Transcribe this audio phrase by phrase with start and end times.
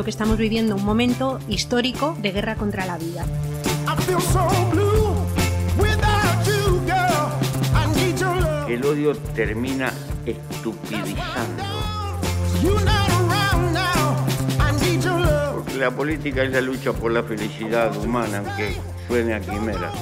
[0.00, 3.26] Creo que estamos viviendo un momento histórico de guerra contra la vida.
[8.66, 9.92] El odio termina
[10.24, 11.64] estupidizando.
[15.54, 18.74] Porque la política es la lucha por la felicidad humana, aunque
[19.06, 19.92] suene a quimera.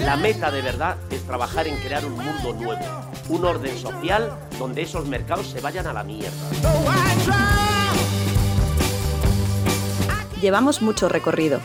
[0.00, 4.82] La meta de verdad es trabajar en crear un mundo nuevo, un orden social donde
[4.82, 6.30] esos mercados se vayan a la mierda.
[10.40, 11.60] Llevamos mucho recorrido,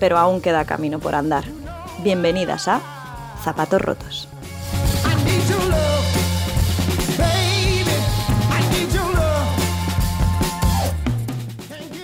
[0.00, 1.44] pero aún queda camino por andar.
[2.02, 2.80] Bienvenidas a
[3.42, 4.28] Zapatos Rotos.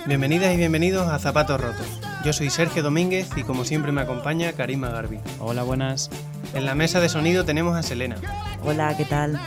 [0.05, 2.01] Bienvenidas y bienvenidos a Zapatos Rotos.
[2.25, 5.19] Yo soy Sergio Domínguez y como siempre me acompaña Karima Garbi.
[5.39, 6.09] Hola, buenas.
[6.53, 8.17] En la mesa de sonido tenemos a Selena.
[8.63, 9.39] Hola, ¿qué tal?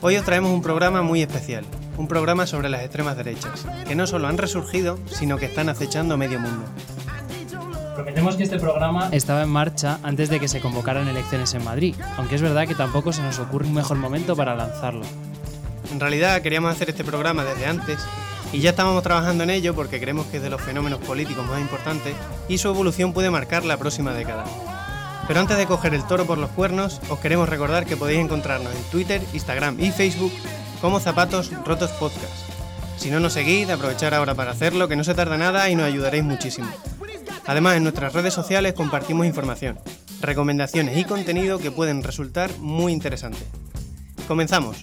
[0.00, 1.64] Hoy os traemos un programa muy especial,
[1.96, 6.16] un programa sobre las extremas derechas, que no solo han resurgido, sino que están acechando
[6.16, 6.64] medio mundo.
[7.94, 11.94] Prometemos que este programa estaba en marcha antes de que se convocaran elecciones en Madrid,
[12.18, 15.04] aunque es verdad que tampoco se nos ocurre un mejor momento para lanzarlo.
[15.90, 17.98] En realidad queríamos hacer este programa desde antes
[18.52, 21.60] y ya estábamos trabajando en ello porque creemos que es de los fenómenos políticos más
[21.60, 22.14] importantes
[22.48, 24.44] y su evolución puede marcar la próxima década.
[25.26, 28.74] Pero antes de coger el toro por los cuernos, os queremos recordar que podéis encontrarnos
[28.74, 30.32] en Twitter, Instagram y Facebook
[30.80, 32.46] como Zapatos Rotos Podcast.
[32.96, 35.86] Si no nos seguís, aprovechar ahora para hacerlo, que no se tarda nada y nos
[35.86, 36.68] ayudaréis muchísimo.
[37.46, 39.78] Además, en nuestras redes sociales compartimos información,
[40.20, 43.44] recomendaciones y contenido que pueden resultar muy interesantes.
[44.26, 44.78] Comenzamos.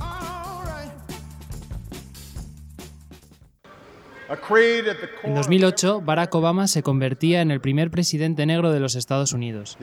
[5.24, 9.78] En 2008, Barack Obama se convertía en el primer presidente negro de los Estados Unidos.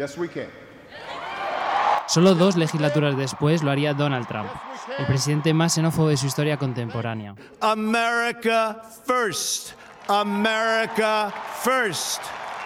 [2.06, 4.50] Solo dos legislaturas después lo haría Donald Trump,
[4.98, 7.36] el presidente más xenófobo de su historia contemporánea.
[7.60, 9.74] America first.
[10.08, 11.32] America
[11.62, 12.20] first.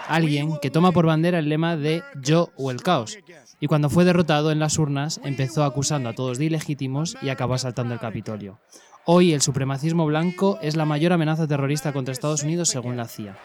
[0.08, 3.18] Alguien que toma por bandera el lema de yo o el caos.
[3.60, 7.54] Y cuando fue derrotado en las urnas, empezó acusando a todos de ilegítimos y acabó
[7.54, 8.60] asaltando el Capitolio.
[9.06, 13.36] Hoy el supremacismo blanco es la mayor amenaza terrorista contra Estados Unidos según la CIA.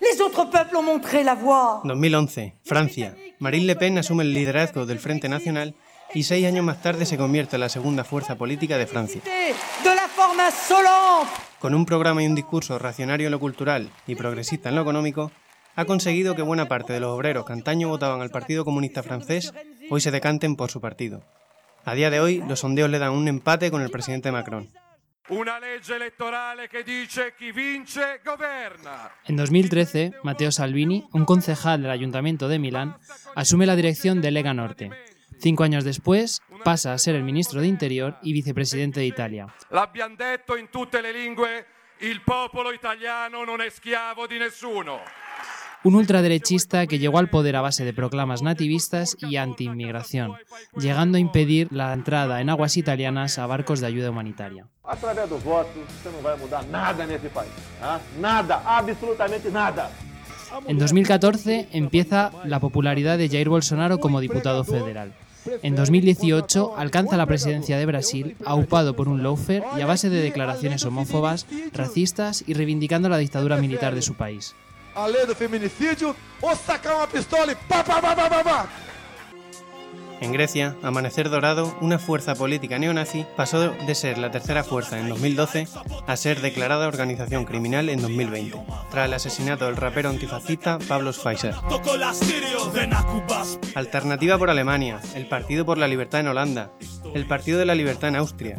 [0.00, 1.80] Les autres peuples ont montré la voie.
[1.84, 3.16] 2011, Francia.
[3.40, 5.74] Marine Le Pen asume el liderazgo del Frente Nacional
[6.14, 9.20] y seis años más tarde se convierte en la segunda fuerza política de Francia.
[11.58, 15.32] Con un programa y un discurso racionario en lo cultural y progresista en lo económico,
[15.74, 19.52] ha conseguido que buena parte de los obreros que antaño votaban al Partido Comunista francés
[19.90, 21.22] hoy se decanten por su partido.
[21.84, 24.70] A día de hoy, los sondeos le dan un empate con el presidente Macron.
[25.28, 29.10] Una legge elettorale che dice chi vince governa.
[29.24, 32.96] En 2013, Matteo Salvini, un concejal del Ayuntamiento de Milán,
[33.34, 34.90] asume la dirección de Lega Norte.
[35.38, 39.54] Cinco años después, pasa a ser el ministro de Interior y vicepresidente de Italia.
[39.70, 41.66] L'abbiamo detto in tutte le lingue,
[42.00, 45.00] il popolo italiano non è schiavo di nessuno.
[45.84, 50.34] Un ultraderechista que llegó al poder a base de proclamas nativistas y anti-inmigración,
[50.76, 54.66] llegando a impedir la entrada en aguas italianas a barcos de ayuda humanitaria.
[54.84, 57.50] Através dos votos, você não vai mudar nada nesse país.
[57.80, 58.00] tá?
[58.20, 59.90] Nada, absolutamente nada.
[60.68, 65.12] En 2014 empieza la popularidad de Jair Bolsonaro como diputado federal.
[65.62, 70.22] En 2018 alcanza la presidencia de Brasil, aupado por un lawfare y a base de
[70.22, 74.54] declaraciones homófobas, racistas y reivindicando la dictadura militar de su país.
[74.94, 78.68] A lei do feminicídio, ou sacar uma pistola e pá, pá, pá, pá, pá, pá.
[80.22, 85.08] En Grecia, Amanecer Dorado, una fuerza política neonazi, pasó de ser la tercera fuerza en
[85.08, 85.66] 2012
[86.06, 88.56] a ser declarada organización criminal en 2020,
[88.92, 91.56] tras el asesinato del rapero antifascista Pablo Schweizer.
[93.74, 96.70] Alternativa por Alemania, el Partido por la Libertad en Holanda,
[97.14, 98.58] el Partido de la Libertad en Austria.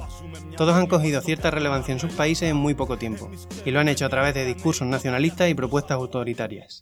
[0.57, 3.32] Todos han cogido cierta relevancia en sus países en muy poco tiempo,
[3.64, 6.82] y lo han hecho a través de discursos nacionalistas y propuestas autoritarias.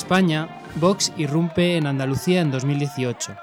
[0.00, 3.36] España, Vox irrumpe en Andalucía en 2018.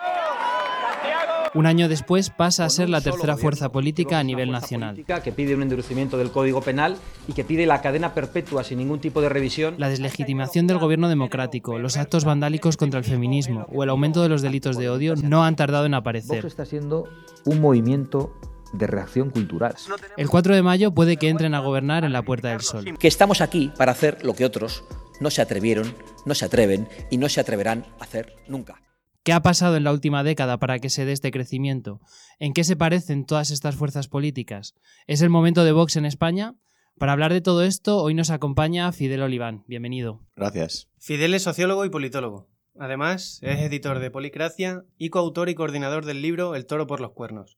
[1.53, 5.05] Un año después pasa a ser la tercera fuerza política a nivel nacional.
[5.23, 8.99] que pide un endurecimiento del Código Penal y que pide la cadena perpetua sin ningún
[8.99, 9.75] tipo de revisión.
[9.77, 14.29] La deslegitimación del gobierno democrático, los actos vandálicos contra el feminismo o el aumento de
[14.29, 16.43] los delitos de odio no han tardado en Vox aparecer.
[16.43, 17.07] está siendo
[17.45, 18.33] un movimiento
[18.73, 19.75] de reacción cultural.
[20.17, 22.97] El 4 de mayo puede que entren a gobernar en la Puerta del Sol.
[22.97, 24.83] que estamos aquí para hacer lo que otros
[25.19, 25.93] no se atrevieron,
[26.25, 28.81] no se atreven y no se atreverán a hacer nunca.
[29.23, 31.99] ¿Qué ha pasado en la última década para que se dé este crecimiento?
[32.39, 34.73] ¿En qué se parecen todas estas fuerzas políticas?
[35.05, 36.55] ¿Es el momento de Vox en España?
[36.97, 39.65] Para hablar de todo esto, hoy nos acompaña Fidel Oliván.
[39.67, 40.25] Bienvenido.
[40.35, 40.89] Gracias.
[40.97, 42.49] Fidel es sociólogo y politólogo.
[42.79, 47.11] Además, es editor de Policracia y coautor y coordinador del libro El toro por los
[47.11, 47.57] cuernos,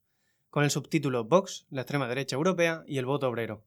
[0.50, 3.64] con el subtítulo Vox, la extrema derecha europea y el voto obrero.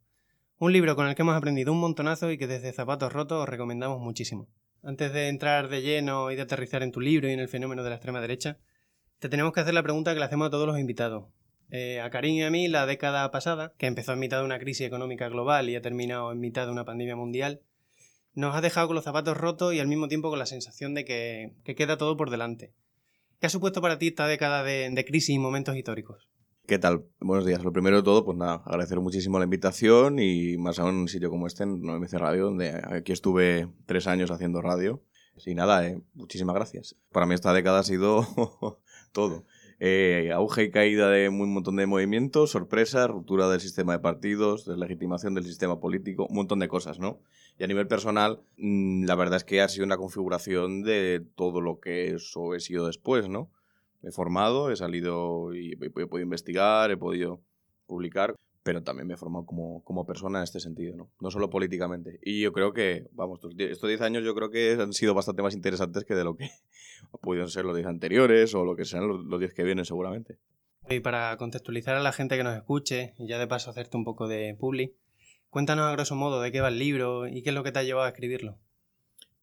[0.59, 3.49] Un libro con el que hemos aprendido un montonazo y que desde Zapatos Rotos os
[3.49, 4.49] recomendamos muchísimo.
[4.83, 7.83] Antes de entrar de lleno y de aterrizar en tu libro y en el fenómeno
[7.83, 8.59] de la extrema derecha,
[9.19, 11.27] te tenemos que hacer la pregunta que le hacemos a todos los invitados.
[11.71, 14.59] Eh, a Karim y a mí, la década pasada, que empezó en mitad de una
[14.59, 17.63] crisis económica global y ha terminado en mitad de una pandemia mundial,
[18.35, 21.05] nos ha dejado con los zapatos rotos y al mismo tiempo con la sensación de
[21.05, 22.73] que, que queda todo por delante.
[23.41, 26.29] ¿Qué ha supuesto para ti esta década de, de crisis y momentos históricos?
[26.67, 27.05] ¿Qué tal?
[27.19, 27.64] Buenos días.
[27.64, 31.09] Lo primero de todo, pues nada, agradecer muchísimo la invitación y más aún en un
[31.09, 35.03] sitio como este, en 9MC Radio, donde aquí estuve tres años haciendo radio.
[35.44, 36.94] Y nada, eh, muchísimas gracias.
[37.11, 38.25] Para mí esta década ha sido
[39.12, 39.44] todo.
[39.81, 44.65] Eh, auge y caída de un montón de movimientos, sorpresa, ruptura del sistema de partidos,
[44.65, 47.19] deslegitimación del sistema político, un montón de cosas, ¿no?
[47.58, 51.61] Y a nivel personal, mm, la verdad es que ha sido una configuración de todo
[51.61, 53.50] lo que eso he sido después, ¿no?
[54.03, 57.41] Me he formado, he salido y he podido investigar, he podido
[57.87, 61.11] publicar, pero también me he formado como, como persona en este sentido, ¿no?
[61.21, 62.19] No solo políticamente.
[62.23, 65.55] Y yo creo que, vamos, estos 10 años yo creo que han sido bastante más
[65.55, 66.51] interesantes que de lo que
[67.21, 70.39] pudieron ser los 10 anteriores o lo que serán los 10 que vienen seguramente.
[70.89, 74.05] Y para contextualizar a la gente que nos escuche, y ya de paso hacerte un
[74.05, 74.95] poco de publi,
[75.51, 77.79] cuéntanos a grosso modo de qué va el libro y qué es lo que te
[77.79, 78.59] ha llevado a escribirlo.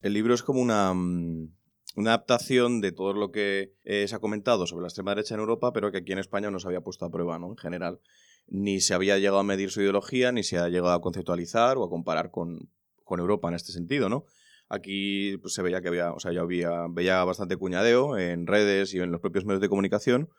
[0.01, 1.51] El libro es como una, mm,
[1.95, 5.41] una adaptación de todo lo que eh, se ha comentado sobre la extrema derecha en
[5.41, 7.49] Europa, pero que aquí en España no se había puesto a prueba, ¿no?
[7.49, 7.99] En general.
[8.47, 11.83] Ni se había llegado a medir su ideología, ni se ha llegado a conceptualizar o
[11.83, 12.69] a comparar con,
[13.03, 14.25] con Europa en este sentido, ¿no?
[14.69, 18.93] Aquí pues, se veía que había, o sea, ya había, veía bastante cuñadeo en redes
[18.93, 20.29] y en los propios medios de comunicación.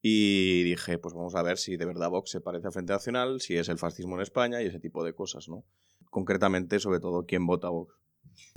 [0.00, 3.40] Y dije, pues vamos a ver si de verdad Vox se parece a Frente Nacional,
[3.40, 5.64] si es el fascismo en España y ese tipo de cosas, ¿no?
[6.10, 7.94] Concretamente, sobre todo, quién vota Vox.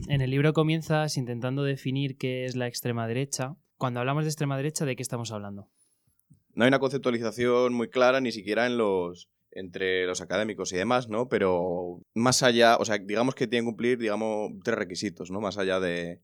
[0.07, 3.55] En el libro comienzas intentando definir qué es la extrema derecha.
[3.77, 5.69] Cuando hablamos de extrema derecha, ¿de qué estamos hablando?
[6.53, 8.67] No hay una conceptualización muy clara ni siquiera
[9.51, 11.29] entre los académicos y demás, ¿no?
[11.29, 15.39] Pero más allá, o sea, digamos que tienen que cumplir, digamos, tres requisitos, ¿no?
[15.39, 16.21] Más allá de,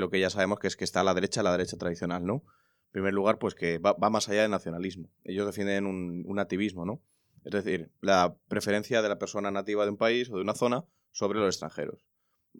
[0.00, 2.44] lo que ya sabemos que es que está a la derecha, la derecha tradicional, ¿no?
[2.86, 5.10] En primer lugar, pues que va, va más allá del nacionalismo.
[5.24, 7.02] Ellos defienden un, un nativismo, ¿no?
[7.44, 10.84] Es decir, la preferencia de la persona nativa de un país o de una zona
[11.10, 12.04] sobre los extranjeros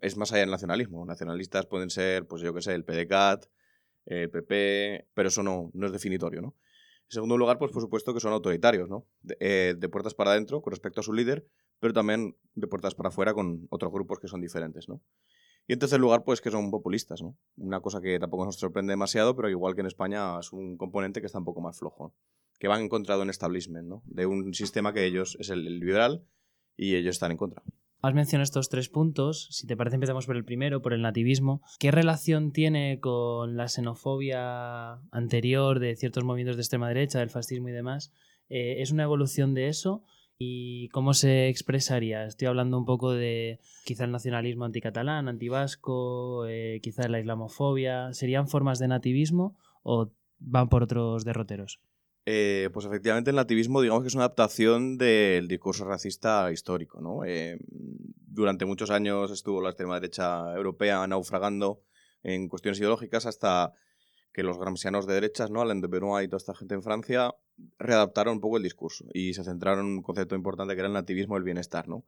[0.00, 1.04] es más allá del nacionalismo.
[1.04, 3.46] Nacionalistas pueden ser, pues yo qué sé, el PDCAT,
[4.06, 6.54] el PP, pero eso no, no es definitorio, ¿no?
[7.04, 9.06] En segundo lugar, pues por supuesto que son autoritarios, ¿no?
[9.22, 11.46] De, eh, de, puertas para adentro con respecto a su líder,
[11.78, 15.00] pero también de puertas para afuera con otros grupos que son diferentes, ¿no?
[15.66, 17.38] Y en tercer lugar, pues que son populistas, ¿no?
[17.56, 21.20] Una cosa que tampoco nos sorprende demasiado, pero igual que en España es un componente
[21.20, 22.14] que está un poco más flojo,
[22.58, 24.02] que van en contra de un establishment, ¿no?
[24.06, 26.24] De un sistema que ellos es el liberal
[26.76, 27.62] y ellos están en contra.
[28.04, 29.48] Has mencionado estos tres puntos.
[29.50, 31.62] Si te parece, empezamos por el primero, por el nativismo.
[31.78, 37.70] ¿Qué relación tiene con la xenofobia anterior de ciertos movimientos de extrema derecha, del fascismo
[37.70, 38.12] y demás?
[38.50, 40.02] Eh, ¿Es una evolución de eso?
[40.36, 42.26] ¿Y cómo se expresaría?
[42.26, 48.12] Estoy hablando un poco de quizá el nacionalismo anticatalán, antivasco, eh, quizá la islamofobia.
[48.12, 50.10] ¿Serían formas de nativismo o
[50.40, 51.80] van por otros derroteros?
[52.26, 57.00] Eh, pues efectivamente el nativismo digamos que es una adaptación del discurso racista histórico.
[57.00, 57.24] ¿no?
[57.24, 61.82] Eh, durante muchos años estuvo la extrema derecha europea naufragando
[62.22, 63.72] en cuestiones ideológicas hasta
[64.32, 65.60] que los gramscianos de derechas, ¿no?
[65.60, 67.32] Alain de Benoit y toda esta gente en Francia,
[67.78, 70.94] readaptaron un poco el discurso y se centraron en un concepto importante que era el
[70.94, 72.04] nativismo del bienestar, ¿no?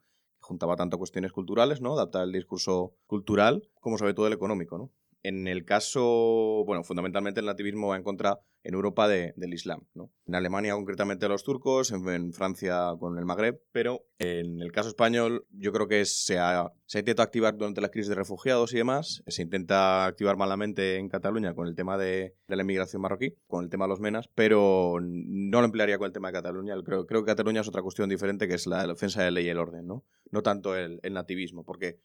[0.46, 1.94] juntaba tanto cuestiones culturales, ¿no?
[1.94, 4.92] Adaptar el discurso cultural como sobre todo el económico, ¿no?
[5.26, 9.80] En el caso, bueno, fundamentalmente el nativismo va en contra en Europa de, del Islam,
[9.92, 10.12] ¿no?
[10.24, 15.44] En Alemania concretamente los turcos, en, Francia con el Magreb, pero en el caso español
[15.50, 18.76] yo creo que se ha, se ha intentado activar durante la crisis de refugiados y
[18.76, 23.34] demás, se intenta activar malamente en Cataluña con el tema de, de la inmigración marroquí,
[23.48, 26.76] con el tema de los menas, pero no lo emplearía con el tema de Cataluña.
[26.84, 29.48] Creo, que Cataluña es otra cuestión diferente que es la defensa de la ley y
[29.48, 30.04] el orden, ¿no?
[30.30, 31.98] No tanto el, el nativismo, porque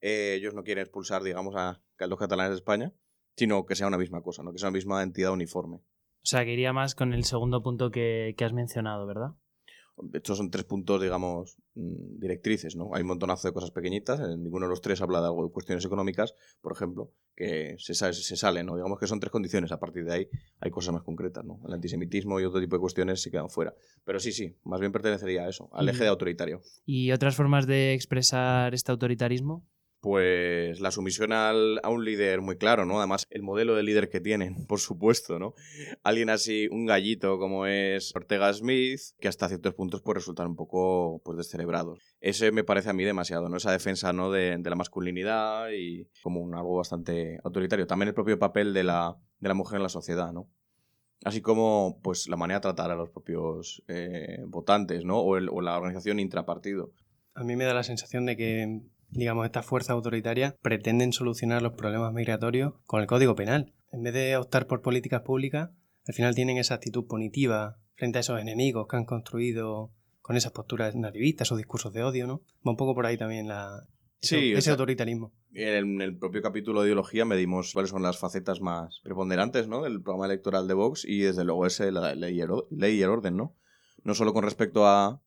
[0.00, 2.92] eh, ellos no quieren expulsar, digamos, a los catalanes de España,
[3.36, 4.52] sino que sea una misma cosa, ¿no?
[4.52, 5.76] que sea una misma entidad uniforme.
[5.76, 9.34] O sea, que iría más con el segundo punto que, que has mencionado, ¿verdad?
[10.12, 12.94] Estos son tres puntos, digamos, mm, directrices, ¿no?
[12.94, 15.52] Hay un montonazo de cosas pequeñitas, en ninguno de los tres habla de algo de
[15.52, 18.74] cuestiones económicas, por ejemplo, que se, sale, se salen, ¿no?
[18.74, 21.60] Digamos que son tres condiciones, a partir de ahí hay cosas más concretas, ¿no?
[21.68, 23.74] El antisemitismo y otro tipo de cuestiones se quedan fuera.
[24.04, 26.60] Pero sí, sí, más bien pertenecería a eso, al eje de autoritario.
[26.84, 29.64] ¿Y otras formas de expresar este autoritarismo?
[30.04, 32.98] Pues la sumisión al, a un líder muy claro, ¿no?
[32.98, 35.54] Además, el modelo de líder que tienen, por supuesto, ¿no?
[36.02, 40.56] Alguien así, un gallito como es Ortega Smith, que hasta ciertos puntos puede resultar un
[40.56, 41.96] poco pues descerebrado.
[42.20, 43.56] Ese me parece a mí demasiado, ¿no?
[43.56, 44.30] Esa defensa, ¿no?
[44.30, 47.86] De, de la masculinidad y como un algo bastante autoritario.
[47.86, 50.50] También el propio papel de la, de la mujer en la sociedad, ¿no?
[51.24, 55.20] Así como pues la manera de tratar a los propios eh, votantes, ¿no?
[55.20, 56.92] O, o la organización intrapartido.
[57.32, 58.82] A mí me da la sensación de que
[59.14, 63.72] digamos, estas fuerzas autoritarias pretenden solucionar los problemas migratorios con el Código Penal.
[63.92, 65.70] En vez de optar por políticas públicas,
[66.06, 70.52] al final tienen esa actitud punitiva frente a esos enemigos que han construido con esas
[70.52, 72.42] posturas nativistas o discursos de odio, ¿no?
[72.66, 73.86] Va un poco por ahí también la,
[74.24, 75.32] Sí, ese o sea, autoritarismo.
[75.52, 79.82] En el propio capítulo de ideología medimos cuáles son las facetas más preponderantes ¿no?
[79.82, 82.40] del programa electoral de Vox y desde luego es la ley
[82.70, 83.54] ley y el orden, ¿no?
[84.02, 85.20] No solo con respecto a,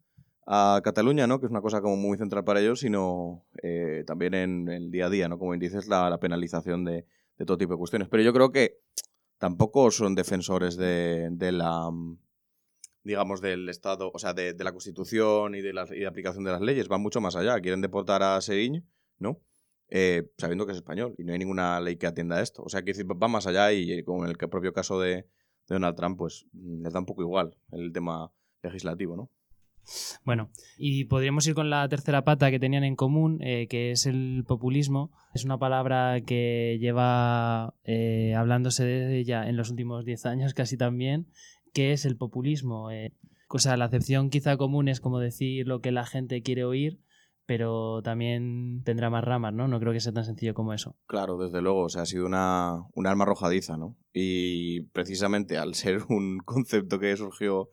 [0.47, 1.39] a Cataluña, ¿no?
[1.39, 5.07] que es una cosa como muy central para ellos, sino eh, también en el día
[5.07, 5.37] a día, ¿no?
[5.37, 7.05] como dices, la, la penalización de,
[7.45, 8.07] todo tipo de cuestiones.
[8.07, 8.79] Pero yo creo que
[9.37, 11.91] tampoco son defensores de, de la
[13.03, 16.43] digamos, del Estado, o sea, de, de la Constitución y de la y de aplicación
[16.43, 17.59] de las leyes, van mucho más allá.
[17.61, 18.83] Quieren deportar a Seriñ,
[19.17, 19.39] ¿no?
[19.89, 22.63] Eh, sabiendo que es español y no hay ninguna ley que atienda a esto.
[22.63, 25.25] O sea, que va más allá y como en el propio caso de, de
[25.69, 29.31] Donald Trump, pues les da un poco igual el tema legislativo, ¿no?
[30.23, 34.05] Bueno, y podríamos ir con la tercera pata que tenían en común, eh, que es
[34.05, 35.11] el populismo.
[35.33, 40.77] Es una palabra que lleva eh, hablándose de ella en los últimos 10 años casi
[40.77, 41.27] también.
[41.73, 42.91] ¿Qué es el populismo?
[42.91, 43.13] Eh,
[43.49, 46.99] o sea, la acepción quizá común es como decir lo que la gente quiere oír,
[47.45, 49.69] pero también tendrá más ramas, ¿no?
[49.69, 50.97] No creo que sea tan sencillo como eso.
[51.05, 53.95] Claro, desde luego, o sea, ha sido una, un arma arrojadiza, ¿no?
[54.11, 57.69] Y precisamente al ser un concepto que surgió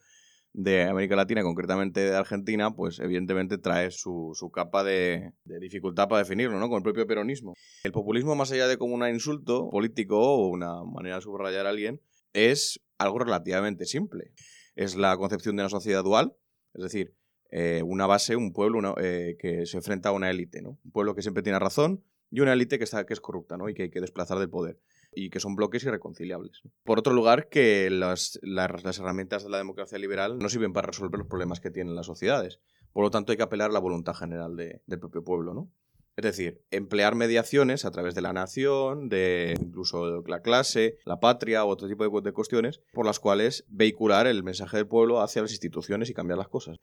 [0.54, 6.20] de América Latina, concretamente de Argentina, pues evidentemente trae su, su capa de, dificultad para
[6.20, 6.68] definirlo, ¿no?
[6.68, 7.54] Con el propio peronismo.
[7.82, 11.70] El populismo, más allá de como un insulto político o una manera de subrayar a
[11.70, 12.00] alguien,
[12.32, 14.30] es algo relativamente simple.
[14.76, 16.37] Es la concepción de una sociedad dual,
[16.73, 17.14] es decir,
[17.50, 20.78] eh, una base, un pueblo eh, que se enfrenta a una élite, ¿no?
[20.84, 23.68] Un pueblo que siempre tiene razón y una élite que, está, que es corrupta, ¿no?
[23.68, 24.78] Y que hay que desplazar del poder
[25.14, 26.62] y que son bloques irreconciliables.
[26.85, 31.18] Por otro lugar, que las, las, herramientas de la democracia liberal no sirven para resolver
[31.18, 32.61] los problemas que tienen las sociedades.
[32.92, 35.71] Por lo tanto, hay que apelar a la voluntad general de, del propio pueblo, ¿no?
[36.16, 41.64] Es decir, emplear mediaciones a través de la nación, de incluso la clase, la patria
[41.64, 45.50] u otro tipo de, cuestiones, por las cuales vehicular el mensaje del pueblo hacia las
[45.50, 46.78] instituciones y cambiar las cosas.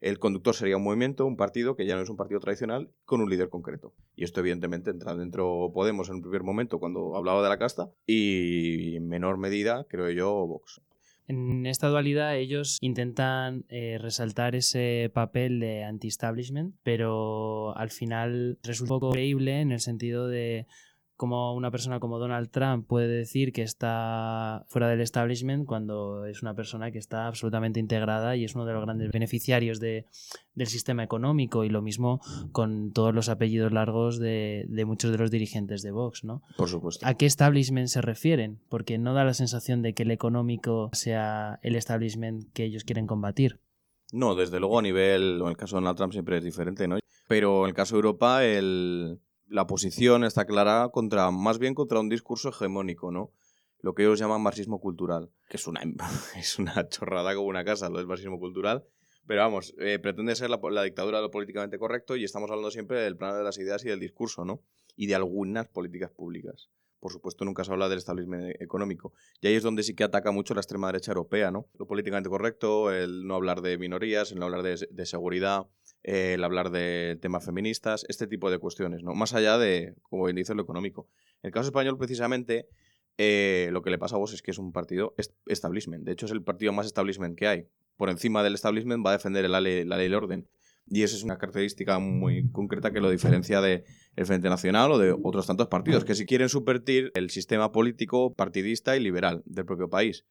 [0.00, 3.20] El conductor sería un movimiento, un partido, que ya no es un partido tradicional, con
[3.20, 3.94] un líder concreto.
[4.16, 7.88] Y esto evidentemente entra dentro Podemos en un primer momento cuando hablaba de la casta
[8.04, 10.80] y en menor medida, creo yo, Vox.
[11.26, 18.94] En esta dualidad ellos intentan eh, resaltar ese papel de anti-establishment, pero al final resulta
[18.94, 20.66] un poco creíble en el sentido de
[21.22, 26.42] cómo una persona como Donald Trump puede decir que está fuera del establishment cuando es
[26.42, 30.06] una persona que está absolutamente integrada y es uno de los grandes beneficiarios de,
[30.56, 35.18] del sistema económico y lo mismo con todos los apellidos largos de, de, muchos de
[35.18, 36.42] los dirigentes de Vox, ¿no?
[36.56, 37.06] Por supuesto.
[37.06, 38.58] ¿A qué establishment se refieren?
[38.68, 43.06] Porque no da la sensación de que el económico sea el establishment que ellos quieren
[43.06, 43.60] combatir.
[44.10, 46.98] No, desde luego a nivel, en el caso de Donald Trump siempre es diferente, ¿no?
[47.28, 49.20] Pero en el caso de Europa, el,
[49.52, 53.32] la posición está clara contra, más bien contra un discurso hegemónico, ¿no?
[53.80, 55.82] Lo que ellos llaman marxismo cultural, que es una,
[56.36, 58.84] es una chorrada como una casa, lo del marxismo cultural.
[59.26, 62.70] Pero vamos, eh, pretende ser la, la, dictadura de lo políticamente correcto y estamos hablando
[62.70, 64.62] siempre del plano de las ideas y del discurso, ¿no?
[64.96, 66.70] Y de algunas políticas públicas.
[66.98, 69.12] Por supuesto, nunca se habla del establishment económico.
[69.40, 71.68] Y ahí es donde sí que ataca mucho la extrema derecha europea, ¿no?
[71.78, 75.66] Lo políticamente correcto, el no hablar de minorías, el no hablar de, de seguridad,
[76.02, 79.14] el hablar de temas feministas, este tipo de cuestiones, ¿no?
[79.14, 81.08] Más allá de, como bien dice, lo económico.
[81.42, 82.68] El caso español, precisamente,
[83.18, 85.14] eh, lo que le pasa a vos es que es un partido
[85.46, 86.04] establishment.
[86.04, 87.66] De hecho, es el partido más establishment que hay.
[87.96, 90.48] Por encima del establishment va a defender la ley, ley del orden.
[90.88, 93.84] Y esa es una característica muy concreta que lo diferencia del
[94.16, 98.34] el Frente Nacional o de otros tantos partidos, que si quieren subvertir el sistema político
[98.34, 100.26] partidista y liberal del propio país.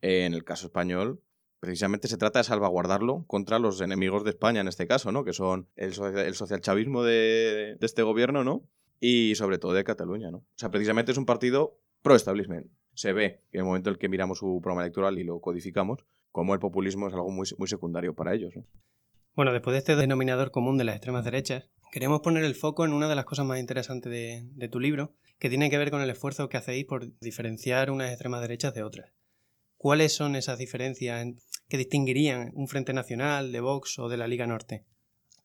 [0.00, 1.22] En el caso español,
[1.62, 5.22] precisamente se trata de salvaguardarlo contra los enemigos de España en este caso, ¿no?
[5.22, 8.64] Que son el, el socialchavismo de, este gobierno, ¿no?
[8.98, 10.38] Y sobre todo de Cataluña, ¿no?
[10.38, 12.66] O sea, precisamente es un partido pro-establishment.
[12.94, 16.04] Se ve en el momento en el que miramos su programa electoral y lo codificamos,
[16.32, 18.64] como el populismo es algo muy, muy secundario para ellos, ¿no?
[19.36, 22.92] Bueno, después de este denominador común de las extremas derechas, queremos poner el foco en
[22.92, 26.02] una de las cosas más interesantes de, de tu libro, que tiene que ver con
[26.02, 29.12] el esfuerzo que hacéis por diferenciar unas extremas derechas de otras.
[29.76, 31.26] ¿Cuáles son esas diferencias
[31.72, 34.84] que distinguirían un Frente Nacional, de Vox o de la Liga Norte?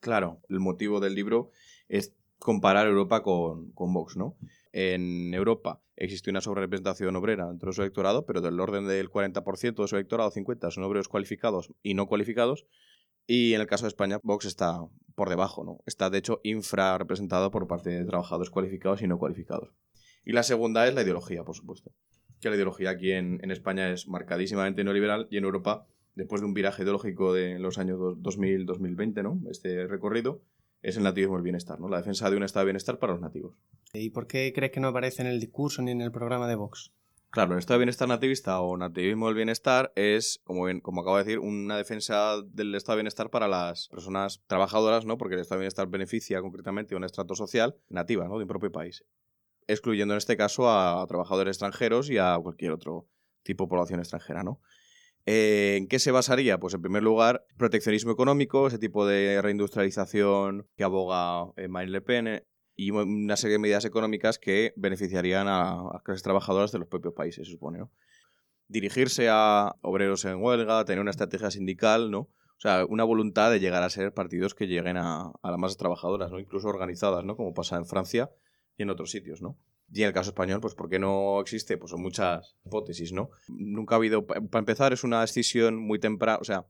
[0.02, 1.52] Claro, el motivo del libro
[1.88, 4.36] es comparar Europa con, con Vox, ¿no?
[4.74, 9.88] En Europa existe una sobrerepresentación obrera entre su electorado, pero del orden del 40% de
[9.88, 12.66] su electorado, 50 son obreros cualificados y no cualificados.
[13.26, 14.82] Y en el caso de España, Vox está
[15.16, 15.80] por debajo, ¿no?
[15.86, 19.70] Está de hecho infrarrepresentado por parte de trabajadores cualificados y no cualificados.
[20.26, 21.94] Y la segunda es la ideología, por supuesto.
[22.42, 26.48] Que la ideología aquí en, en España es marcadísimamente neoliberal y en Europa, después de
[26.48, 29.40] un viraje ideológico de los años 2000-2020, ¿no?
[29.50, 30.42] Este recorrido,
[30.82, 31.88] es el nativismo del bienestar, ¿no?
[31.90, 33.56] La defensa de un estado de bienestar para los nativos.
[33.94, 36.56] ¿Y por qué crees que no aparece en el discurso ni en el programa de
[36.56, 36.92] Vox?
[37.30, 41.18] Claro, el estado de bienestar nativista o nativismo del bienestar es, como, bien, como acabo
[41.18, 45.18] de decir, una defensa del estado de bienestar para las personas trabajadoras, ¿no?
[45.18, 48.38] Porque el estado de bienestar beneficia concretamente a un estrato social nativa, ¿no?
[48.38, 49.04] De un propio país.
[49.68, 53.08] Excluyendo en este caso a trabajadores extranjeros y a cualquier otro
[53.44, 54.62] tipo de población extranjera, ¿no?
[55.30, 56.58] Eh, ¿En qué se basaría?
[56.58, 62.02] Pues en primer lugar, proteccionismo económico, ese tipo de reindustrialización que aboga eh, Marine Le
[62.02, 66.80] Pen eh, y una serie de medidas económicas que beneficiarían a, a clases trabajadoras de
[66.80, 67.84] los propios países, se supone.
[68.70, 72.20] Dirigirse a obreros en huelga, tener una estrategia sindical, ¿no?
[72.20, 75.76] O sea, una voluntad de llegar a ser partidos que lleguen a, a las masas
[75.76, 76.40] trabajadoras, ¿no?
[76.40, 77.36] Incluso organizadas, ¿no?
[77.36, 78.32] Como pasa en Francia
[78.78, 79.58] y en otros sitios, ¿no?
[79.92, 81.78] Y en el caso español, pues ¿por qué no existe?
[81.78, 83.30] Pues son muchas hipótesis, ¿no?
[83.48, 86.66] Nunca ha habido, para empezar, es una decisión muy temprana, o sea,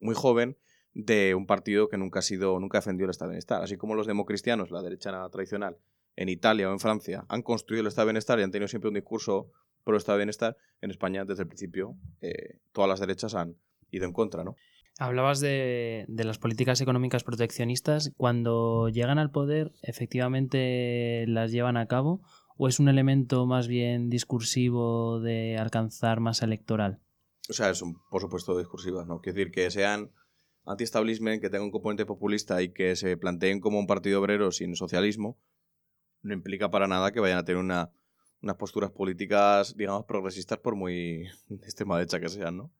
[0.00, 0.56] muy joven
[0.92, 3.62] de un partido que nunca ha sido, nunca ha defendido el estado de bienestar.
[3.62, 5.78] Así como los democristianos, la derecha tradicional,
[6.16, 8.88] en Italia o en Francia, han construido el estado de bienestar y han tenido siempre
[8.88, 9.50] un discurso
[9.92, 13.56] el estado de bienestar, en España desde el principio eh, todas las derechas han
[13.90, 14.56] ido en contra, ¿no?
[15.00, 18.12] Hablabas de, las políticas económicas proteccionistas.
[18.16, 22.20] Cuando llegan al poder, ¿efectivamente las llevan a cabo
[22.58, 27.00] o es un elemento más bien discursivo de alcanzar masa electoral?
[27.48, 29.20] O sea, son por supuesto discursivas, ¿no?
[29.20, 30.10] Quiere decir que sean
[30.66, 34.76] anti-establishment, que tengan un componente populista y que se planteen como un partido obrero sin
[34.76, 35.38] socialismo,
[36.22, 37.90] no implica para nada que vayan a tener una,
[38.42, 41.28] unas posturas políticas, digamos, progresistas por muy
[41.62, 42.72] extrema derecha que sean, ¿no?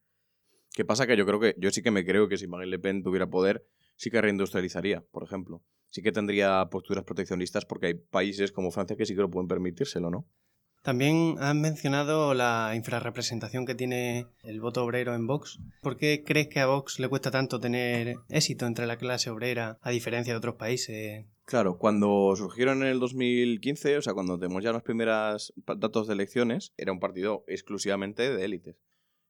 [0.73, 1.07] ¿Qué pasa?
[1.07, 3.29] Que yo creo que, yo sí que me creo que si Marine Le Pen tuviera
[3.29, 3.67] poder,
[3.97, 5.63] sí que reindustrializaría, por ejemplo.
[5.91, 9.49] Sí que tendría posturas proteccionistas porque hay países como Francia que sí que lo pueden
[9.49, 10.27] permitírselo, ¿no?
[10.83, 15.59] También has mencionado la infrarrepresentación que tiene el voto obrero en Vox.
[15.83, 19.79] ¿Por qué crees que a Vox le cuesta tanto tener éxito entre la clase obrera
[19.83, 21.27] a diferencia de otros países?
[21.45, 26.15] Claro, cuando surgieron en el 2015, o sea, cuando tenemos ya los primeros datos de
[26.15, 28.77] elecciones, era un partido exclusivamente de élites,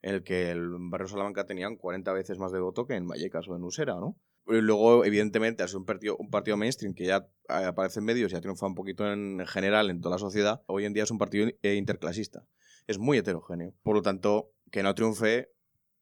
[0.03, 3.49] en el que el barrio Salamanca tenían 40 veces más de voto que en Vallecas
[3.49, 4.17] o en Usera, ¿no?
[4.49, 8.41] Luego, evidentemente, es un partido, un partido mainstream que ya aparece en medios y ha
[8.41, 10.63] triunfado un poquito en general en toda la sociedad.
[10.67, 12.47] Hoy en día es un partido eh, interclasista.
[12.87, 13.75] Es muy heterogéneo.
[13.83, 15.53] Por lo tanto, que no triunfe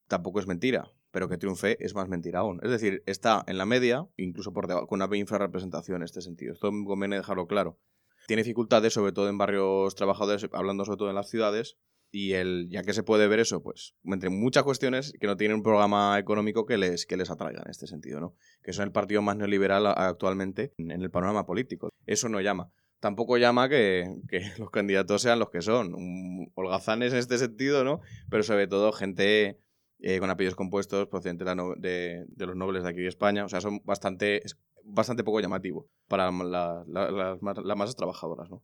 [0.07, 2.61] tampoco es mentira, pero que triunfe es más mentira aún.
[2.63, 6.53] Es decir, está en la media, incluso por debajo, con una infrarrepresentación en este sentido.
[6.53, 7.81] Esto conviene dejarlo claro.
[8.29, 11.79] Tiene dificultades, sobre todo en barrios trabajadores, hablando sobre todo en las ciudades,
[12.11, 15.59] y el, ya que se puede ver eso, pues, entre muchas cuestiones que no tienen
[15.59, 18.35] un programa económico que les, que les atraiga en este sentido, ¿no?
[18.63, 21.91] Que son el partido más neoliberal actualmente en el panorama político.
[22.07, 22.71] Eso no llama.
[23.01, 25.95] Tampoco llama que, que los candidatos sean los que son.
[26.55, 28.01] Holgazanes en este sentido, ¿no?
[28.31, 29.61] Pero sobre todo gente
[29.99, 33.45] eh, con apellidos compuestos procedentes de, no, de, los nobles de aquí de España.
[33.45, 34.43] O sea, son bastante,
[34.85, 38.63] bastante poco llamativo para la, las masas trabajadoras, ¿no?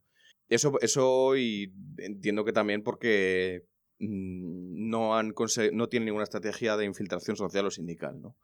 [0.52, 3.64] Eso, eso y entiendo que también porque
[3.98, 5.34] mm, no, han
[5.72, 8.36] no tienen ninguna estrategia de infiltración social o sindical, ¿no?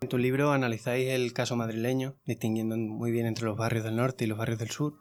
[0.00, 4.24] En tu libro analizáis el caso madrileño, distinguiendo muy bien entre los barrios del norte
[4.24, 5.00] y los barrios del sur,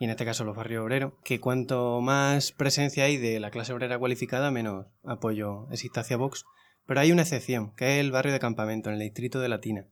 [0.00, 3.72] y en este caso los barrios obreros, que cuanto más presencia hay de la clase
[3.72, 6.44] obrera cualificada, menos apoyo existe hacia Vox.
[6.86, 9.86] Pero hay una excepción, que es el barrio de Campamento, en el distrito de Latina.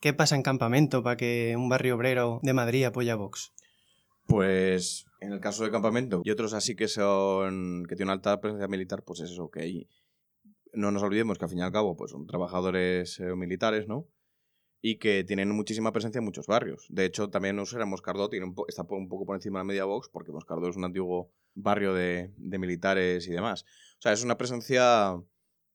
[0.00, 3.52] ¿Qué pasa en Campamento para que un barrio obrero de Madrid apoye a Vox?
[4.26, 8.68] Pues en el caso de campamento y otros así que son que tienen alta presencia
[8.68, 9.88] militar, pues es eso, que ahí
[10.72, 14.06] no nos olvidemos que al fin y al cabo pues son trabajadores eh, militares, ¿no?
[14.80, 16.86] Y que tienen muchísima presencia en muchos barrios.
[16.88, 19.84] De hecho, también Usera Moscardó tiene un está un poco por encima de la media
[19.84, 23.64] Vox, porque Moscardó es un antiguo barrio de, de militares y demás.
[23.98, 25.20] O sea, es una presencia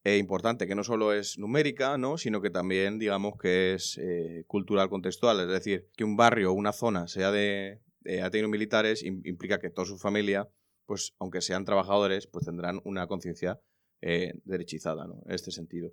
[0.06, 2.18] eh, importante, que no solo es numérica, ¿no?
[2.18, 5.40] sino que también, digamos, que es eh, cultural contextual.
[5.40, 9.60] Es decir, que un barrio o una zona sea de, eh, ha tenido militares implica
[9.60, 10.50] que toda su familia,
[10.86, 13.60] pues aunque sean trabajadores, pues tendrán una conciencia
[14.02, 15.22] eh, derechizada, ¿no?
[15.26, 15.92] En este sentido.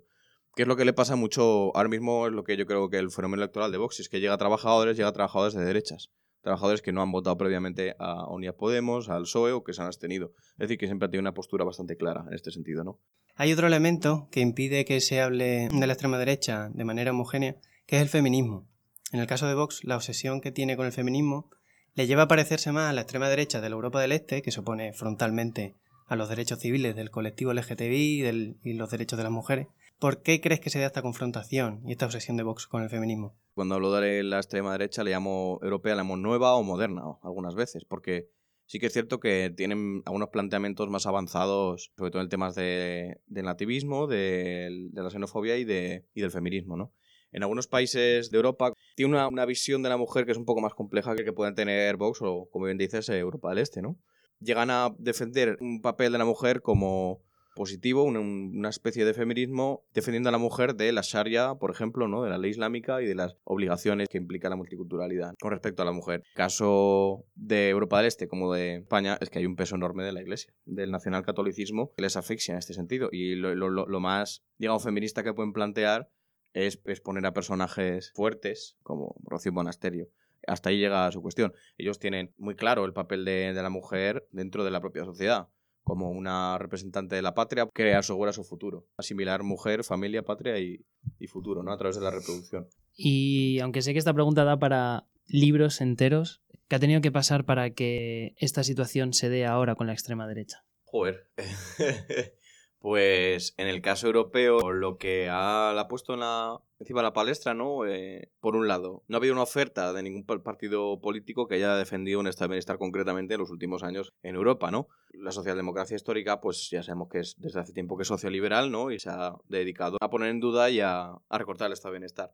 [0.55, 2.27] ¿Qué es lo que le pasa mucho ahora mismo?
[2.27, 4.37] Es lo que yo creo que el fenómeno electoral de Vox es que llega a
[4.37, 6.09] trabajadores, llega a trabajadores de derechas.
[6.41, 9.87] Trabajadores que no han votado previamente a Unidas Podemos, al PSOE o que se han
[9.87, 10.33] abstenido.
[10.53, 12.99] Es decir, que siempre ha tenido una postura bastante clara en este sentido, ¿no?
[13.35, 17.55] Hay otro elemento que impide que se hable de la extrema derecha de manera homogénea,
[17.85, 18.67] que es el feminismo.
[19.13, 21.49] En el caso de Vox, la obsesión que tiene con el feminismo
[21.93, 24.51] le lleva a parecerse más a la extrema derecha de la Europa del Este, que
[24.51, 25.75] se opone frontalmente
[26.07, 29.67] a los derechos civiles del colectivo LGTBI y, los derechos de las mujeres.
[29.99, 32.89] ¿Por qué crees que se da esta confrontación y esta obsesión de Vox con el
[32.89, 33.35] feminismo?
[33.53, 37.55] Cuando hablo de la extrema derecha le llamo europea, la llamo nueva o moderna algunas
[37.55, 38.29] veces, porque
[38.65, 43.21] sí que es cierto que tienen algunos planteamientos más avanzados, sobre todo en temas de,
[43.27, 46.93] del nativismo, de, la xenofobia y, y del feminismo, ¿no?
[47.31, 50.45] En algunos países de Europa tiene una, una visión de la mujer que es un
[50.45, 53.59] poco más compleja que que pueden tener Vox o, como bien dices, eh, Europa del
[53.59, 53.97] Este, ¿no?
[54.39, 57.21] Llegan a defender un papel de la mujer como
[57.53, 62.07] positivo, una, una especie de feminismo defendiendo a la mujer de la Sharia, por ejemplo,
[62.07, 62.23] ¿no?
[62.23, 65.85] de la ley islámica y de las obligaciones que implica la multiculturalidad con respecto a
[65.85, 66.23] la mujer.
[66.33, 70.13] Caso de Europa del Este como de España es que hay un peso enorme de
[70.13, 73.09] la Iglesia, del nacionalcatolicismo que les asfixia en este sentido.
[73.11, 76.09] Y lo, lo- lo- lo más, digamos, feminista que pueden plantear
[76.53, 80.09] es, es poner a personajes fuertes como Rocío Monasterio.
[80.47, 81.53] Hasta ahí llega su cuestión.
[81.77, 85.49] Ellos tienen muy claro el papel de, de la mujer dentro de la propia sociedad
[85.83, 88.87] como una representante de la patria que asegura su futuro.
[88.97, 90.85] Asimilar mujer, familia, patria y,
[91.19, 91.71] y futuro, ¿no?
[91.71, 92.67] A través de la reproducción.
[92.95, 97.45] Y aunque sé que esta pregunta da para libros enteros, ¿qué ha tenido que pasar
[97.45, 100.63] para que esta situación se dé ahora con la extrema derecha?
[100.83, 101.27] Joder.
[102.81, 107.53] pues en el caso europeo, lo que ha, puesto en la, encima de la palestra,
[107.53, 107.85] ¿no?
[107.85, 111.55] Eh, por un lado, no ha habido una oferta de ningún pa- partido político que
[111.55, 114.87] haya defendido un estado de bienestar concretamente en los últimos años en Europa, ¿no?
[115.13, 118.89] La socialdemocracia histórica, pues ya sabemos que es desde hace tiempo que es socioliberal, ¿no?
[118.89, 121.99] Y se ha dedicado a poner en duda y a, a recortar el estado de
[121.99, 122.33] bienestar.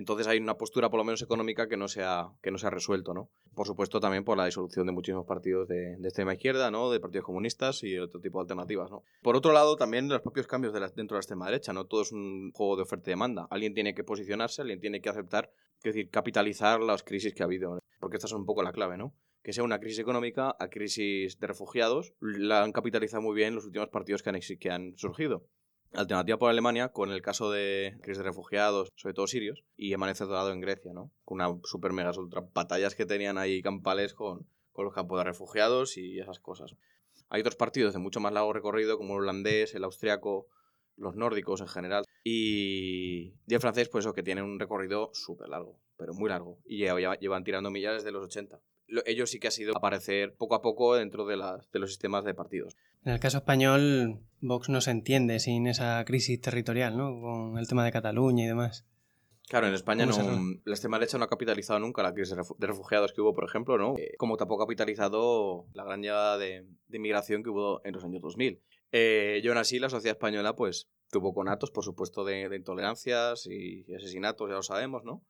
[0.00, 2.70] Entonces hay una postura, por lo menos económica, que no se ha, que no se
[2.70, 3.28] resuelto, ¿no?
[3.54, 6.90] Por supuesto, también por la disolución de muchísimos partidos de, de extrema izquierda, ¿no?
[6.90, 9.02] De partidos comunistas y otro tipo de alternativas, ¿no?
[9.22, 11.84] Por otro lado, también los propios cambios de la- dentro de la extrema derecha, ¿no?
[11.84, 13.46] Todo es un juego de oferta y demanda.
[13.50, 17.46] Alguien tiene que posicionarse, alguien tiene que aceptar, es decir, capitalizar las crisis que ha
[17.46, 19.14] habido, porque esta es un poco la clave, ¿no?
[19.42, 23.64] Que sea una crisis económica a crisis de refugiados, la han capitalizado muy bien los
[23.66, 25.44] últimos partidos que han, que han surgido.
[25.92, 30.28] Alternativa por Alemania, con el caso de crisis de refugiados, sobre todo sirios, y Amanecer
[30.28, 31.10] Dorado en Grecia, ¿no?
[31.24, 35.24] Con una super mega ultra batallas que tenían ahí campales con, con los campos de
[35.24, 36.76] refugiados y esas cosas.
[37.28, 40.46] Hay otros partidos de mucho más largo recorrido, como el holandés, el austriaco,
[40.96, 45.76] los nórdicos en general, y, el francés, pues eso, que tienen un recorrido súper largo,
[45.96, 48.60] pero muy largo, y lleva- llevan tirando millas desde los 80.
[48.86, 51.90] Lo- ellos sí que ha sido aparecer poco a poco dentro de, las- de los
[51.90, 52.76] sistemas de partidos.
[53.04, 57.20] En el caso español, Vox no se entiende sin esa crisis territorial, ¿no?
[57.20, 58.86] Con el tema de Cataluña y demás.
[59.48, 62.36] Claro, en España no, ¿Cómo se la extrema derecha no ha capitalizado nunca la crisis
[62.36, 63.96] de refu- de refugiados que hubo, por ejemplo, ¿no?
[63.98, 68.04] Eh, como tampoco ha capitalizado la gran llegada de, de inmigración que hubo en los
[68.04, 68.62] años 2000.
[68.92, 73.46] Eh, y aún así, la sociedad española, pues, tuvo conatos, por supuesto, de, de intolerancias
[73.46, 75.24] y, y asesinatos, ya lo sabemos, ¿no?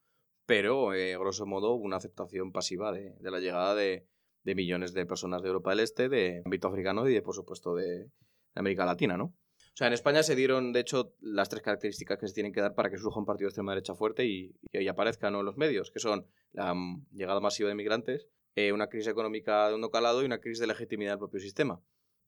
[0.44, 4.06] Pero, eh, grosso modo, hubo una aceptación pasiva de, de la llegada de,
[4.44, 7.74] de millones de personas de Europa del Este, de ámbito africano y, de, por supuesto,
[7.74, 8.10] de,
[8.54, 9.24] América Latina, ¿no?
[9.26, 12.60] O sea, en España se dieron, de hecho, las tres características que se tienen que
[12.60, 15.40] dar para que surja un partido de extrema derecha fuerte y, y aparezca ¿no?
[15.40, 18.26] en los medios, que son la mm, llegada masiva de migrantes,
[18.56, 21.80] eh, una crisis económica de hondo calado y una crisis de legitimidad del propio sistema.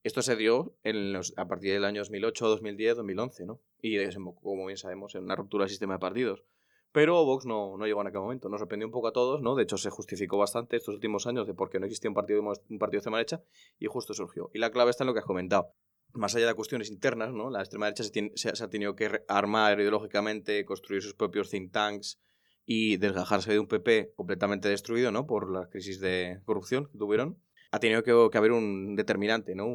[0.05, 3.61] Esto se dio en los- a partir del año 2008, 2010, 2011, ¿no?
[3.81, 3.98] Y
[4.40, 6.44] como bien sabemos, en una ruptura del sistema de partidos.
[6.92, 8.48] Pero Vox no, no llegó en aquel momento.
[8.48, 9.55] Nos sorprendió un poco a todos, ¿no?
[9.55, 12.42] De hecho, se justificó bastante estos últimos años de por qué no existía un partido,
[12.42, 13.42] un de extrema derecha
[13.78, 14.50] y justo surgió.
[14.52, 15.74] Y la clave está en lo que has comentado
[16.14, 17.50] más allá de cuestiones internas, ¿no?
[17.50, 22.20] La extrema derecha se, ha tenido que armar ideológicamente, construir sus propios think tanks
[22.64, 25.26] y desgajarse de un PP completamente destruido, ¿no?
[25.26, 27.38] Por la crisis de corrupción que tuvieron.
[27.72, 29.66] Ha tenido que, haber un determinante, ¿no?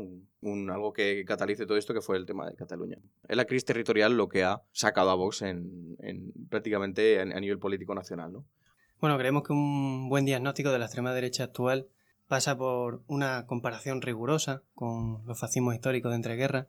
[0.41, 2.97] Un, algo que catalice todo esto, que fue el tema de Cataluña.
[3.27, 7.59] Es la crisis territorial lo que ha sacado a Vox en, en prácticamente a, nivel
[7.59, 8.45] político nacional, ¿no?
[9.01, 11.87] Bueno, creemos que un buen diagnóstico de la extrema derecha actual
[12.27, 16.67] pasa por una comparación rigurosa con los fascismos históricos de entreguerras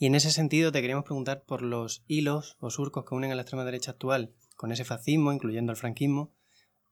[0.00, 3.34] y en ese sentido te queríamos preguntar por los hilos o surcos que unen a
[3.34, 6.32] la extrema derecha actual con ese fascismo, incluyendo el franquismo,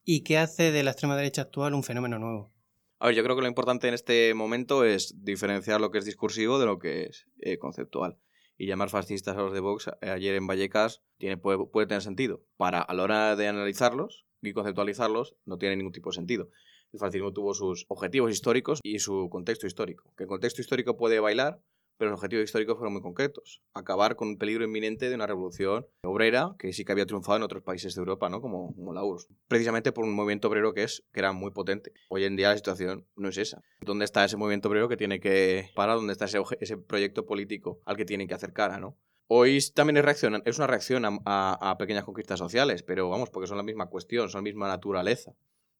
[0.04, 2.52] y qué hace de la extrema derecha actual un fenómeno nuevo.
[3.00, 6.04] A ver, yo creo que lo importante en este momento es diferenciar lo que es
[6.04, 8.18] discursivo de lo que es eh, conceptual.
[8.56, 12.02] Y llamar fascistas a los de Vox eh, ayer en Vallecas tiene, puede, puede tener
[12.02, 12.42] sentido.
[12.56, 16.50] Para a la hora de analizarlos y conceptualizarlos no tiene ningún tipo de sentido.
[16.92, 20.12] El fascismo tuvo sus objetivos históricos y su contexto histórico.
[20.16, 21.60] Que el contexto histórico puede bailar,
[21.98, 23.60] pero los objetivos históricos fueron muy concretos.
[23.74, 27.42] Acabar con un peligro inminente de una revolución obrera que sí que había triunfado en
[27.42, 28.40] otros países de Europa, ¿no?
[28.40, 29.28] Como, como la URSS.
[29.48, 31.92] Precisamente por un movimiento obrero que, es, que era muy potente.
[32.08, 33.62] Hoy en día la situación no es esa.
[33.80, 35.96] ¿Dónde está ese movimiento obrero que tiene que parar?
[35.96, 38.96] ¿Dónde está ese, proyecto político al que tienen que hacer cara, ¿no?
[39.26, 43.58] Hoy también es, reacciona- es una reacción a, pequeñas conquistas sociales, pero vamos, porque son
[43.58, 45.32] la misma cuestión, son la misma naturaleza.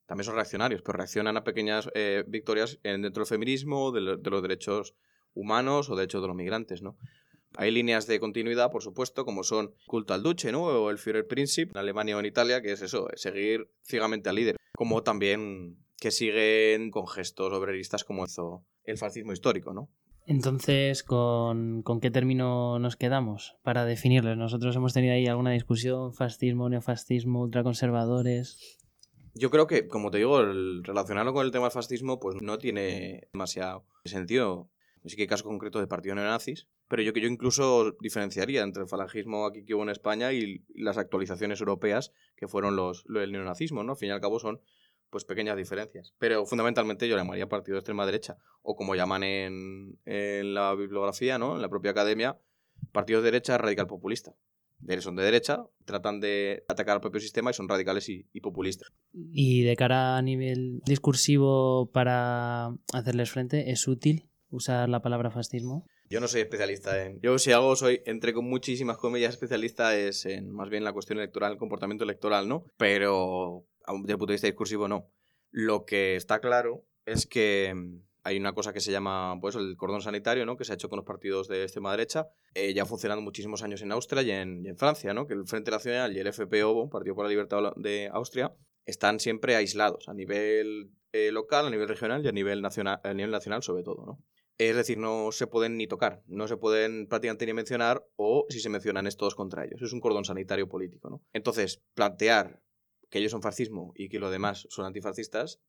[0.06, 4.42] También son reaccionarios, pero reaccionan a pequeñas eh, victorias en- dentro del feminismo, de los
[4.42, 4.94] derechos
[5.34, 6.96] humanos o derechos de los migrantes, ¿no?
[7.56, 10.64] Hay líneas de continuidad, por supuesto, como son culto al duce, ¿no?
[10.64, 14.56] O el Führerprinzip en Alemania o en Italia, que es eso, seguir ciegamente al líder.
[14.76, 19.88] Como también que siguen con gestos obreristas como hizo el fascismo histórico, ¿no?
[20.26, 24.36] Entonces, ¿con, con qué término nos quedamos para definirlos?
[24.36, 28.78] Nosotros hemos tenido ahí alguna discusión, fascismo, neofascismo, ultraconservadores.
[29.34, 32.58] Yo creo que, como te digo, el relacionarlo con el tema del fascismo, pues no
[32.58, 34.68] tiene demasiado sentido.
[35.04, 38.82] Sí que hay casos concretos de partidos neonazis, pero yo que yo incluso diferenciaría entre
[38.82, 43.20] el falangismo aquí que hubo en España y las actualizaciones europeas que fueron los, lo
[43.20, 43.92] del neonazismo, ¿no?
[43.92, 44.60] Al fin y al cabo son
[45.10, 46.14] pues pequeñas diferencias.
[46.18, 50.74] Pero fundamentalmente yo le llamaría partido de extrema derecha, o como llaman en, en la
[50.74, 51.56] bibliografía, ¿no?
[51.56, 52.38] En la propia academia,
[52.92, 54.34] partidos de derecha radical populista.
[55.00, 58.92] Son de derecha, tratan de atacar al propio sistema y son radicales y populistas.
[59.12, 65.86] Y de cara a nivel discursivo para hacerles frente, ¿es útil usar la palabra fascismo?
[66.10, 67.20] Yo no soy especialista en.
[67.20, 71.18] Yo, si algo soy, entre con muchísimas comillas, especialista es en más bien la cuestión
[71.18, 72.64] electoral, el comportamiento electoral, ¿no?
[72.76, 75.10] Pero desde el punto de vista discursivo, no.
[75.50, 79.76] Lo que está claro es que mm, hay una cosa que se llama pues, el
[79.76, 80.56] cordón sanitario, ¿no?
[80.56, 83.82] Que se ha hecho con los partidos de extrema derecha, eh, ya funcionando muchísimos años
[83.82, 85.26] en Austria y en, y en Francia, ¿no?
[85.26, 89.56] Que el Frente Nacional y el FPO, Partido por la Libertad de Austria, están siempre
[89.56, 93.62] aislados a nivel eh, local, a nivel regional y a nivel nacional, a nivel nacional
[93.62, 94.18] sobre todo, ¿no?
[94.58, 98.58] Es decir, no se pueden ni tocar, no se pueden prácticamente ni mencionar o si
[98.58, 99.80] se mencionan es todos contra ellos.
[99.80, 101.22] Es un cordón sanitario político, ¿no?
[101.32, 102.60] Entonces, plantear
[103.08, 105.60] que ellos son fascismo y que los demás son antifascistas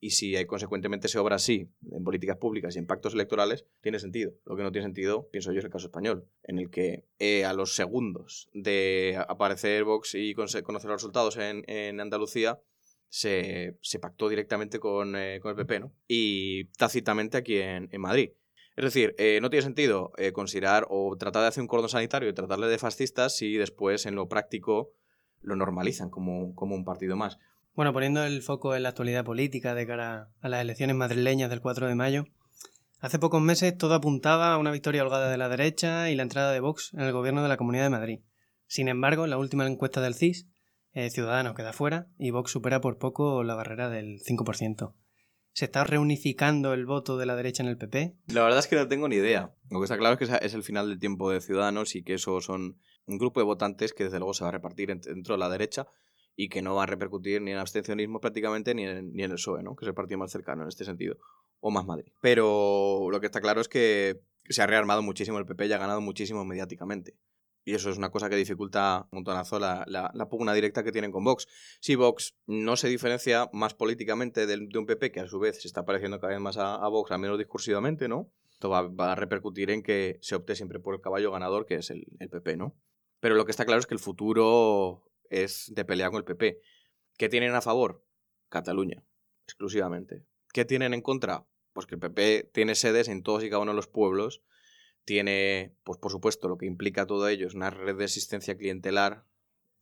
[0.00, 3.98] y si eh, consecuentemente se obra así en políticas públicas y en pactos electorales, tiene
[3.98, 4.32] sentido.
[4.44, 7.44] Lo que no tiene sentido, pienso yo, es el caso español, en el que eh,
[7.44, 12.60] a los segundos de aparecer Vox y conocer los resultados en, en Andalucía,
[13.08, 15.94] se, se pactó directamente con, eh, con el PP, ¿no?
[16.06, 18.30] Y tácitamente aquí en, en Madrid.
[18.78, 22.28] Es decir, eh, no tiene sentido eh, considerar o tratar de hacer un cordón sanitario
[22.28, 24.92] y tratarle de fascistas si después en lo práctico
[25.40, 27.40] lo normalizan como, como un partido más.
[27.74, 31.60] Bueno, poniendo el foco en la actualidad política de cara a las elecciones madrileñas del
[31.60, 32.26] 4 de mayo,
[33.00, 36.52] hace pocos meses todo apuntaba a una victoria holgada de la derecha y la entrada
[36.52, 38.20] de Vox en el gobierno de la Comunidad de Madrid.
[38.68, 40.46] Sin embargo, la última encuesta del CIS,
[40.92, 44.94] eh, Ciudadanos queda fuera y Vox supera por poco la barrera del 5%.
[45.58, 48.14] ¿Se está reunificando el voto de la derecha en el PP?
[48.28, 49.56] La verdad es que no tengo ni idea.
[49.70, 52.14] Lo que está claro es que es el final del tiempo de Ciudadanos y que
[52.14, 55.34] eso son un grupo de votantes que desde luego se va a repartir ent- dentro
[55.34, 55.88] de la derecha
[56.36, 59.36] y que no va a repercutir ni en abstencionismo prácticamente ni en, ni en el
[59.36, 59.74] PSOE, ¿no?
[59.74, 61.16] que es el partido más cercano en este sentido,
[61.58, 62.12] o más Madrid.
[62.20, 65.78] Pero lo que está claro es que se ha rearmado muchísimo el PP y ha
[65.78, 67.16] ganado muchísimo mediáticamente.
[67.68, 70.90] Y eso es una cosa que dificulta un montonazo la, la, la pugna directa que
[70.90, 71.46] tienen con Vox.
[71.80, 75.60] Si Vox no se diferencia más políticamente del- de, un PP que a su vez
[75.60, 78.32] se está pareciendo cada vez más a, a Vox, al menos discursivamente, ¿no?
[78.48, 81.74] Esto va, va a repercutir en que se opte siempre por el caballo ganador, que
[81.74, 82.74] es el, el PP, ¿no?
[83.20, 86.62] Pero lo que está claro es que el futuro es de pelea con el PP.
[87.18, 88.02] ¿Qué tienen a favor?
[88.48, 89.04] Cataluña,
[89.44, 90.24] exclusivamente.
[90.54, 91.46] ¿Qué tienen en contra?
[91.74, 94.42] Pues que el PP tiene sedes en todos y cada uno de los pueblos.
[95.08, 99.24] Tiene, pues por supuesto, lo que implica todo ello es una red de asistencia clientelar,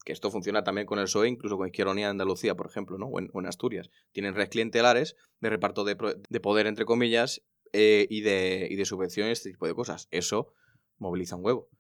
[0.05, 3.07] que esto funciona también con el PSOE, incluso con Izquierda de Andalucía, por ejemplo, ¿no?
[3.07, 3.91] o, en, Asturias.
[4.13, 5.97] Tienen redes clientelares de reparto de,
[6.29, 10.07] de poder, entre comillas, eh, y, de, y de subvenciones, este tipo de cosas.
[10.13, 10.53] Eso
[10.99, 11.71] moviliza un huevo.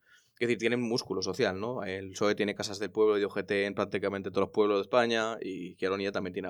[0.40, 1.84] Es decir, tienen músculo social, ¿no?
[1.84, 5.38] El PSOE tiene casas del pueblo y OGT en prácticamente todos los pueblos de España
[5.40, 6.48] y Izquierda también tiene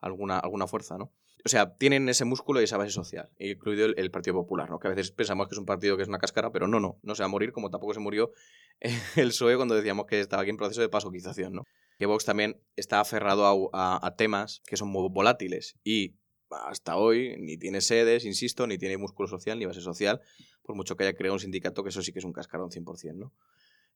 [0.00, 1.12] alguna, alguna fuerza, ¿no?
[1.44, 4.78] O sea, tienen ese músculo y esa base social, incluido el, Partido Popular, ¿no?
[4.78, 6.98] Que a veces pensamos que es un partido que es una cáscara, pero no, no,
[7.02, 8.32] no se va a morir, como tampoco se murió
[9.16, 11.62] el PSOE cuando decíamos que estaba aquí en proceso de pasoquización, ¿no?
[11.98, 16.14] Que Vox también está aferrado a, a- a temas que son muy volátiles y
[16.50, 20.20] hasta hoy ni tiene sedes, insisto, ni tiene músculo social ni base social,
[20.62, 23.14] por mucho que haya creado un sindicato, que eso sí que es un cascarón 100%,
[23.14, 23.32] ¿no?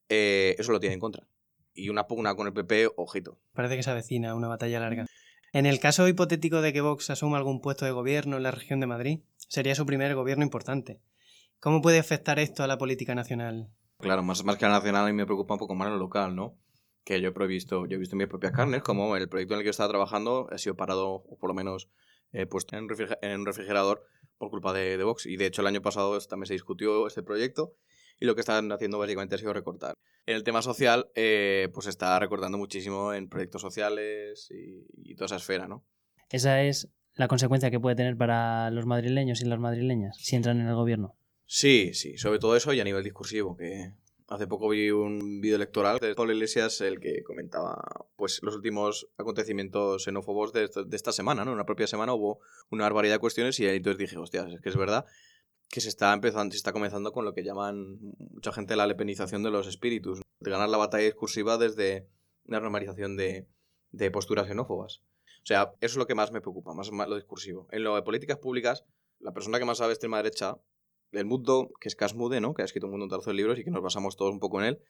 [0.09, 1.27] Eh, eso lo tiene en contra.
[1.75, 3.39] Y una pugna con el PP, ojito.
[3.55, 5.07] Parece que se avecina una batalla larga.
[5.55, 8.81] En el caso hipotético de que Vox asuma algún puesto de gobierno en la región
[8.81, 11.03] de Madrid, sería su primer gobierno importante.
[11.61, 13.69] ¿Cómo puede afectar esto a la política nacional?
[13.99, 15.99] Claro, más, más que a la nacional, a mí me preocupa un poco más lo
[15.99, 16.57] local, ¿no?
[17.05, 19.65] Que yo he previsto, yo he visto mis propias carnes como el proyecto en el
[19.65, 21.91] que yo estaba trabajando ha sido parado, o por lo menos
[22.33, 24.07] eh, puesto en un refrigerador
[24.39, 25.27] por culpa de, de Vox.
[25.27, 27.75] Y de hecho el año pasado también se discutió este proyecto
[28.23, 29.99] y lo que están haciendo básicamente ha sido recortar.
[30.27, 35.27] En el tema social, eh, pues está recortando muchísimo en proyectos sociales y, y toda
[35.27, 35.85] esa esfera, ¿no?
[36.31, 40.61] Esa es la consecuencia que puede tener para los madrileños y las madrileñas si entran
[40.61, 41.17] en el gobierno.
[41.47, 43.93] Sí, sí, sobre todo eso y a nivel discursivo, que
[44.33, 49.07] Hace poco vi un vídeo electoral de Pablo Iglesias, el que comentaba pues los últimos
[49.19, 51.51] acontecimientos xenófobos de, de esta semana, ¿no?
[51.51, 54.71] En una propia semana hubo una barbaridad de cuestiones y entonces dije, hostia, es que
[54.71, 55.05] es verdad
[55.73, 59.43] que se está empezando, se está comenzando con lo que llaman mucha gente la lepenización
[59.43, 62.07] de los espíritus, de ganar la batalla discursiva desde
[62.45, 63.49] la normalización de,
[63.91, 65.01] de posturas xenófobas.
[65.43, 67.69] O sea, eso es lo que más me preocupa, más, lo discursivo.
[67.71, 68.85] En lo de políticas públicas,
[69.19, 70.59] la persona que más sabe extrema derecha,
[71.11, 72.53] del mundo, que es Casmude, ¿no?
[72.53, 74.67] Que ha escrito un montón de libros y que nos basamos todos un poco en
[74.67, 74.83] él,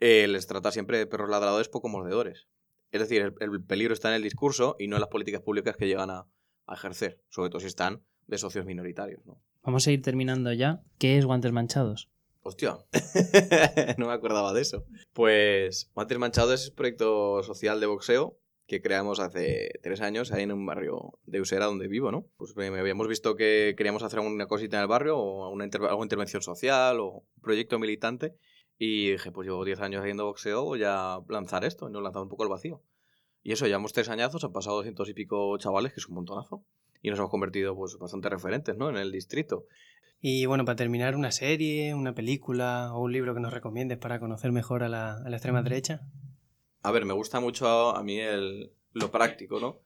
[0.00, 2.46] eh, les trata siempre de perros ladradores poco mordedores.
[2.92, 5.76] Es decir, el, el, peligro está en el discurso y no en las políticas públicas
[5.78, 6.26] que llegan a,
[6.66, 9.40] a ejercer, sobre todo si están de socios minoritarios, ¿no?
[9.62, 10.82] Vamos a ir terminando ya.
[10.98, 12.08] ¿Qué es Guantes Manchados?
[12.42, 12.78] Hostia,
[13.98, 14.84] no me acordaba de eso.
[15.12, 20.44] Pues Guantes Manchados es un proyecto social de boxeo que creamos hace tres años ahí
[20.44, 22.26] en un barrio de Usera donde vivo, ¿no?
[22.36, 26.04] Pues habíamos visto que queríamos hacer alguna cosita en el barrio o una inter alguna
[26.04, 28.36] intervención social o un proyecto militante
[28.78, 32.26] y dije, pues llevo 10 años haciendo boxeo, voy a lanzar esto y nos lanzamos
[32.26, 32.80] un poco al vacío.
[33.42, 36.64] Y eso, llevamos tres añazos, han pasado 200 y pico chavales, que es un montonazo,
[37.02, 38.90] y nos hemos convertido pues bastante referentes, ¿no?
[38.90, 39.66] En el distrito.
[40.20, 44.20] Y bueno, para terminar, ¿una serie, una película o un libro que nos recomiendes para
[44.20, 46.02] conocer mejor a la, a la extrema derecha?
[46.82, 49.80] A ver, me gusta mucho a mí el, lo práctico, ¿no?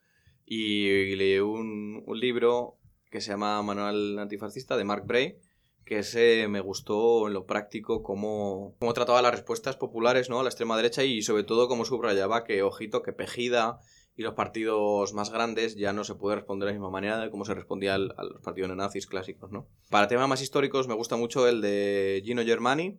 [0.44, 2.78] Y, y leí un, un, libro
[3.10, 5.38] que se llama Manual Antifascista de Mark Bray,
[5.84, 10.40] que ese me gustó en lo práctico cómo, cómo trataba las respuestas populares ¿no?
[10.40, 13.80] a la extrema derecha y sobre todo cómo subrayaba que, ojito, que Pejida
[14.16, 17.30] y los partidos más grandes ya no se puede responder de la misma manera de
[17.30, 19.66] cómo se respondía al, a los partidos neonazis clásicos, ¿no?
[19.90, 22.98] Para temas más históricos me gusta mucho el de Gino Germani,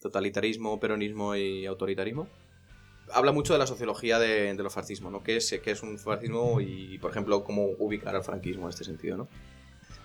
[0.00, 2.28] totalitarismo, peronismo y autoritarismo
[3.12, 5.22] habla mucho de la sociología de, de los fascismos, ¿no?
[5.22, 8.84] ¿Qué es, qué es un fascismo y, por ejemplo, cómo ubicar al franquismo en este
[8.84, 9.28] sentido, ¿no?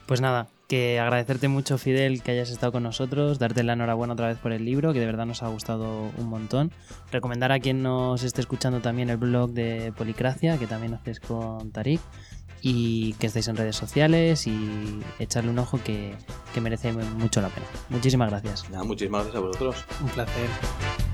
[0.08, 4.28] Pues nada, que agradecerte mucho, Fidel, que hayas estado con nosotros, darte la enhorabuena otra
[4.28, 6.72] vez por el libro, que de verdad nos ha gustado un montón.
[7.12, 11.72] Recomendar a quien nos esté escuchando también el blog de Policracia, que también haces con
[11.72, 12.00] Tarik,
[12.62, 16.16] y que estéis en redes sociales y echarle un ojo que,
[16.54, 17.68] que merece mucho la pena.
[17.90, 18.70] Muchísimas gracias.
[18.70, 19.86] Nada, muchísimas gracias a vosotros.
[20.02, 21.07] Un placer.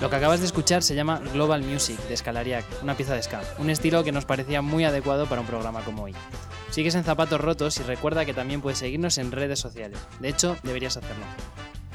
[0.00, 3.42] Lo que acabas de escuchar se llama Global Music de Scalariac, una pieza de ska,
[3.58, 6.14] un estilo que nos parecía muy adecuado para un programa como hoy.
[6.70, 9.98] Sigues en zapatos rotos y recuerda que también puedes seguirnos en redes sociales.
[10.18, 11.24] De hecho, deberías hacerlo.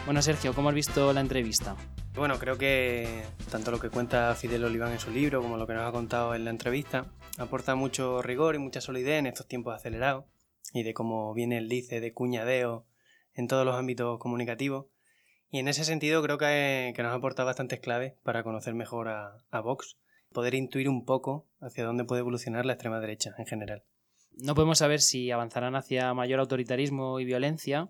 [0.06, 1.76] Bueno, Sergio, ¿cómo has visto la entrevista?
[2.14, 5.74] Bueno, creo que tanto lo que cuenta Fidel Oliván en su libro como lo que
[5.74, 7.08] nos ha contado en la entrevista
[7.40, 10.26] aporta mucho rigor y mucha solidez en estos tiempos acelerados
[10.74, 12.86] y de cómo viene el dice de cuñadeo
[13.34, 14.88] en todos los ámbitos comunicativos.
[15.52, 19.44] Y en ese sentido creo que, que nos aporta bastantes claves para conocer mejor a,
[19.52, 19.98] a Vox,
[20.34, 23.84] poder intuir un poco hacia dónde puede evolucionar la extrema derecha en general.
[24.38, 27.90] No podemos saber si avanzarán hacia mayor autoritarismo y violencia,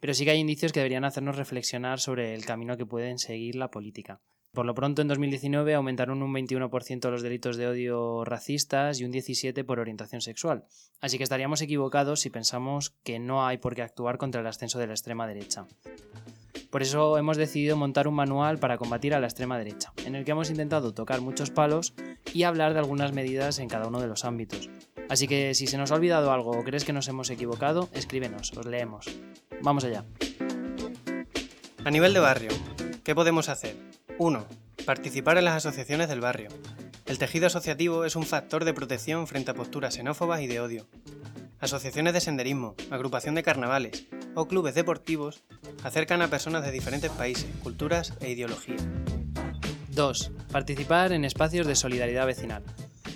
[0.00, 3.54] pero sí que hay indicios que deberían hacernos reflexionar sobre el camino que pueden seguir
[3.54, 4.20] la política.
[4.54, 9.12] Por lo pronto, en 2019 aumentaron un 21% los delitos de odio racistas y un
[9.12, 10.64] 17% por orientación sexual.
[11.00, 14.78] Así que estaríamos equivocados si pensamos que no hay por qué actuar contra el ascenso
[14.78, 15.66] de la extrema derecha.
[16.70, 20.24] Por eso hemos decidido montar un manual para combatir a la extrema derecha, en el
[20.24, 21.94] que hemos intentado tocar muchos palos
[22.32, 24.70] y hablar de algunas medidas en cada uno de los ámbitos.
[25.08, 28.52] Así que si se nos ha olvidado algo o crees que nos hemos equivocado, escríbenos,
[28.56, 29.06] os leemos.
[29.62, 30.04] Vamos allá.
[31.84, 32.50] A nivel de barrio,
[33.02, 33.83] ¿qué podemos hacer?
[34.18, 34.46] 1.
[34.86, 36.48] Participar en las asociaciones del barrio.
[37.06, 40.86] El tejido asociativo es un factor de protección frente a posturas xenófobas y de odio.
[41.58, 44.06] Asociaciones de senderismo, agrupación de carnavales
[44.36, 45.42] o clubes deportivos
[45.82, 48.86] acercan a personas de diferentes países, culturas e ideologías.
[49.88, 50.32] 2.
[50.52, 52.62] Participar en espacios de solidaridad vecinal.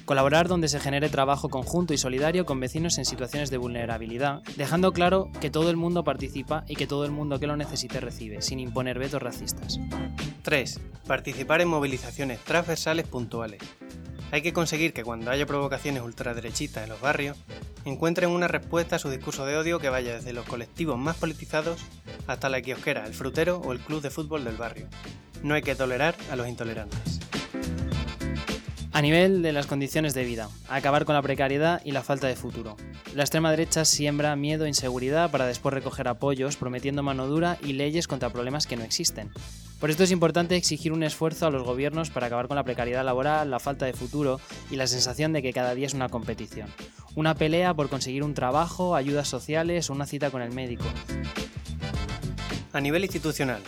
[0.04, 4.92] Colaborar donde se genere trabajo conjunto y solidario con vecinos en situaciones de vulnerabilidad, dejando
[4.92, 8.42] claro que todo el mundo participa y que todo el mundo que lo necesite recibe,
[8.42, 9.78] sin imponer vetos racistas.
[10.48, 10.80] 3.
[11.06, 13.60] Participar en movilizaciones transversales puntuales.
[14.32, 17.36] Hay que conseguir que cuando haya provocaciones ultraderechistas en los barrios,
[17.84, 21.82] encuentren una respuesta a su discurso de odio que vaya desde los colectivos más politizados
[22.26, 24.88] hasta la kiosquera, el frutero o el club de fútbol del barrio.
[25.42, 27.20] No hay que tolerar a los intolerantes.
[28.98, 32.34] A nivel de las condiciones de vida, acabar con la precariedad y la falta de
[32.34, 32.76] futuro.
[33.14, 37.74] La extrema derecha siembra miedo e inseguridad para después recoger apoyos, prometiendo mano dura y
[37.74, 39.30] leyes contra problemas que no existen.
[39.78, 43.04] Por esto es importante exigir un esfuerzo a los gobiernos para acabar con la precariedad
[43.04, 46.68] laboral, la falta de futuro y la sensación de que cada día es una competición.
[47.14, 50.86] Una pelea por conseguir un trabajo, ayudas sociales o una cita con el médico.
[52.72, 53.62] A nivel institucional,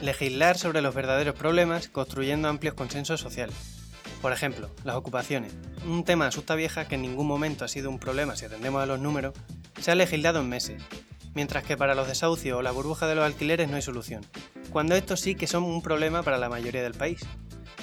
[0.00, 3.79] legislar sobre los verdaderos problemas construyendo amplios consensos sociales.
[4.20, 5.54] Por ejemplo, las ocupaciones,
[5.86, 8.86] un tema asusta vieja que en ningún momento ha sido un problema si atendemos a
[8.86, 9.34] los números,
[9.80, 10.82] se ha legislado en meses,
[11.34, 14.24] mientras que para los desahucios o la burbuja de los alquileres no hay solución,
[14.70, 17.20] cuando estos sí que son un problema para la mayoría del país.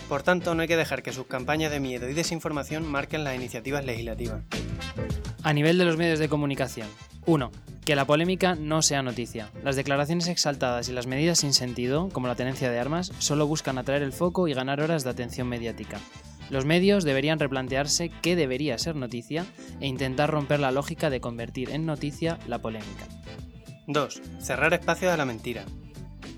[0.08, 3.36] Por tanto, no hay que dejar que sus campañas de miedo y desinformación marquen las
[3.36, 4.44] iniciativas legislativas.
[5.44, 6.88] A nivel de los medios de comunicación.
[7.26, 7.52] 1.
[7.84, 9.50] Que la polémica no sea noticia.
[9.64, 13.78] Las declaraciones exaltadas y las medidas sin sentido, como la tenencia de armas, solo buscan
[13.78, 16.00] atraer el foco y ganar horas de atención mediática.
[16.50, 19.46] Los medios deberían replantearse qué debería ser noticia
[19.80, 23.08] e intentar romper la lógica de convertir en noticia la polémica.
[23.88, 24.22] 2.
[24.40, 25.64] Cerrar espacios a la mentira.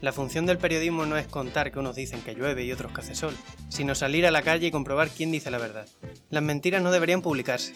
[0.02, 3.02] La función del periodismo no es contar que unos dicen que llueve y otros que
[3.02, 3.36] hace sol,
[3.68, 5.88] sino salir a la calle y comprobar quién dice la verdad.
[6.30, 7.74] Las mentiras no deberían publicarse,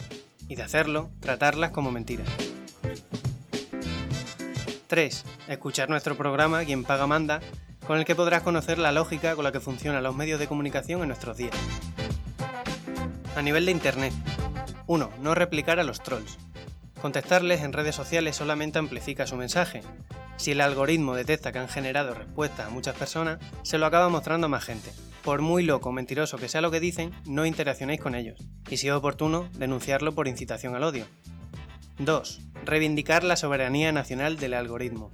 [0.48, 2.28] y de hacerlo, tratarlas como mentiras.
[4.88, 5.26] 3.
[5.50, 7.42] Escuchar nuestro programa Quien paga manda,
[7.86, 11.02] con el que podrás conocer la lógica con la que funcionan los medios de comunicación
[11.02, 11.56] en nuestros días.
[13.36, 14.14] A nivel de Internet.
[14.86, 15.10] 1.
[15.20, 16.38] No replicar a los trolls.
[17.02, 19.82] Contestarles en redes sociales solamente amplifica su mensaje.
[20.38, 24.46] Si el algoritmo detecta que han generado respuestas a muchas personas, se lo acaba mostrando
[24.46, 24.92] a más gente.
[25.24, 28.40] Por muy loco o mentiroso que sea lo que dicen, no interaccionéis con ellos.
[28.70, 31.08] Y si es oportuno, denunciarlo por incitación al odio.
[31.98, 32.40] 2.
[32.66, 35.12] Reivindicar la soberanía nacional del algoritmo.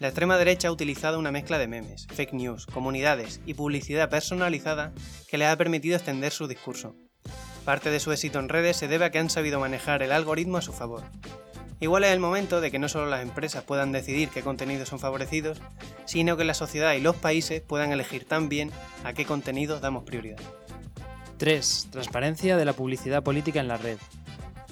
[0.00, 4.92] La extrema derecha ha utilizado una mezcla de memes, fake news, comunidades y publicidad personalizada
[5.28, 6.96] que les ha permitido extender su discurso.
[7.64, 10.58] Parte de su éxito en redes se debe a que han sabido manejar el algoritmo
[10.58, 11.02] a su favor.
[11.78, 15.00] Igual es el momento de que no solo las empresas puedan decidir qué contenidos son
[15.00, 15.60] favorecidos,
[16.04, 18.70] sino que la sociedad y los países puedan elegir también
[19.04, 20.38] a qué contenidos damos prioridad.
[21.38, 21.88] 3.
[21.90, 23.98] Transparencia de la publicidad política en la red.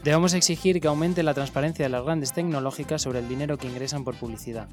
[0.05, 4.05] Debemos exigir que aumente la transparencia de las grandes tecnológicas sobre el dinero que ingresan
[4.05, 4.69] por publicidad.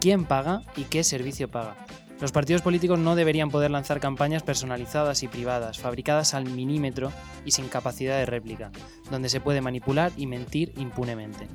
[0.00, 1.76] ¿Quién paga y qué servicio paga?
[2.20, 7.12] Los partidos políticos no deberían poder lanzar campañas personalizadas y privadas, fabricadas al milímetro
[7.46, 8.70] y sin capacidad de réplica,
[9.10, 11.48] donde se puede manipular y mentir impunemente.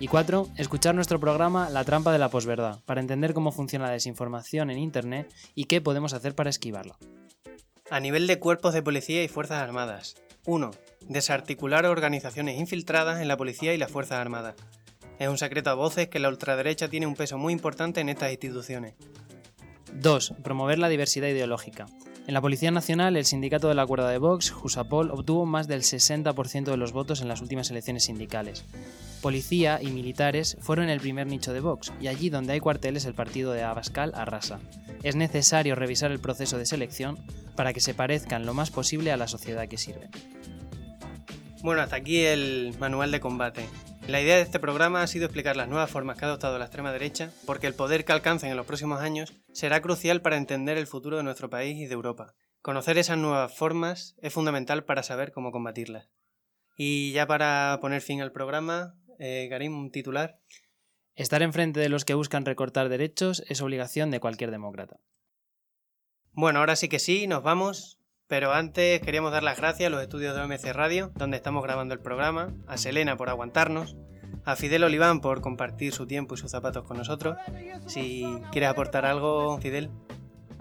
[0.00, 0.48] Y 4.
[0.56, 4.78] Escuchar nuestro programa La trampa de la posverdad, para entender cómo funciona la desinformación en
[4.78, 6.96] Internet y qué podemos hacer para esquivarla.
[7.90, 10.16] A nivel de cuerpos de policía y Fuerzas Armadas.
[10.46, 10.70] 1.
[11.08, 14.54] Desarticular organizaciones infiltradas en la policía y las Fuerzas Armadas.
[15.18, 18.30] Es un secreto a voces que la ultraderecha tiene un peso muy importante en estas
[18.30, 18.94] instituciones.
[20.00, 20.34] 2.
[20.42, 21.86] Promover la diversidad ideológica.
[22.26, 25.82] En la Policía Nacional, el sindicato de la cuerda de Vox, Jusapol, obtuvo más del
[25.82, 28.64] 60% de los votos en las últimas elecciones sindicales.
[29.22, 33.14] Policía y militares fueron el primer nicho de Vox, y allí donde hay cuarteles el
[33.14, 34.58] partido de Abascal arrasa.
[35.04, 37.16] Es necesario revisar el proceso de selección
[37.54, 40.10] para que se parezcan lo más posible a la sociedad que sirven.
[41.62, 43.66] Bueno, hasta aquí el manual de combate.
[44.08, 46.66] La idea de este programa ha sido explicar las nuevas formas que ha adoptado la
[46.66, 50.78] extrema derecha, porque el poder que alcancen en los próximos años será crucial para entender
[50.78, 52.34] el futuro de nuestro país y de Europa.
[52.62, 56.08] Conocer esas nuevas formas es fundamental para saber cómo combatirlas.
[56.76, 60.38] Y ya para poner fin al programa, eh, Karim, un titular.
[61.16, 65.00] Estar enfrente de los que buscan recortar derechos es obligación de cualquier demócrata.
[66.30, 67.95] Bueno, ahora sí que sí, nos vamos.
[68.28, 71.94] Pero antes queríamos dar las gracias a los estudios de OMC Radio, donde estamos grabando
[71.94, 73.96] el programa, a Selena por aguantarnos,
[74.44, 77.36] a Fidel Oliván por compartir su tiempo y sus zapatos con nosotros.
[77.86, 79.90] Si quieres aportar algo, Fidel.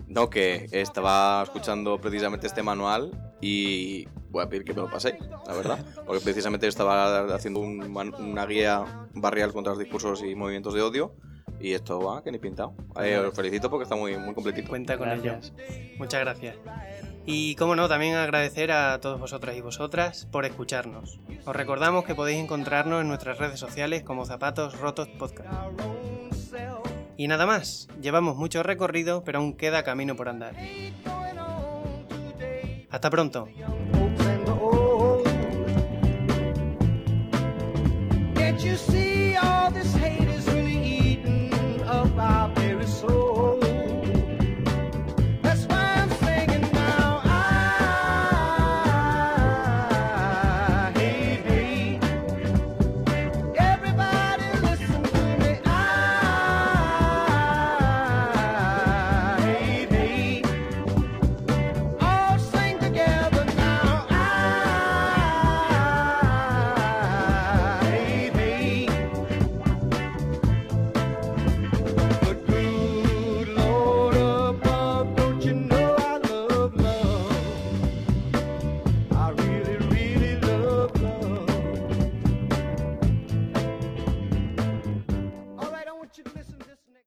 [0.07, 3.11] No, que estaba escuchando precisamente este manual
[3.41, 5.16] y voy a pedir que me lo paséis,
[5.47, 5.84] la verdad.
[6.05, 11.16] Porque precisamente estaba haciendo una guía barrial contra los discursos y movimientos de odio.
[11.59, 12.76] Y esto va, que ni pintado.
[13.01, 14.70] Eh, os felicito porque está muy, muy completito.
[14.70, 15.51] Cuenta con ellos.
[15.97, 16.57] Muchas gracias.
[17.26, 21.20] Y como no, también agradecer a todos vosotras y vosotras por escucharnos.
[21.46, 25.50] Os recordamos que podéis encontrarnos en nuestras redes sociales como Zapatos Rotos Podcast.
[27.18, 30.56] Y nada más, llevamos mucho recorrido, pero aún queda camino por andar.
[32.92, 33.48] Hasta pronto.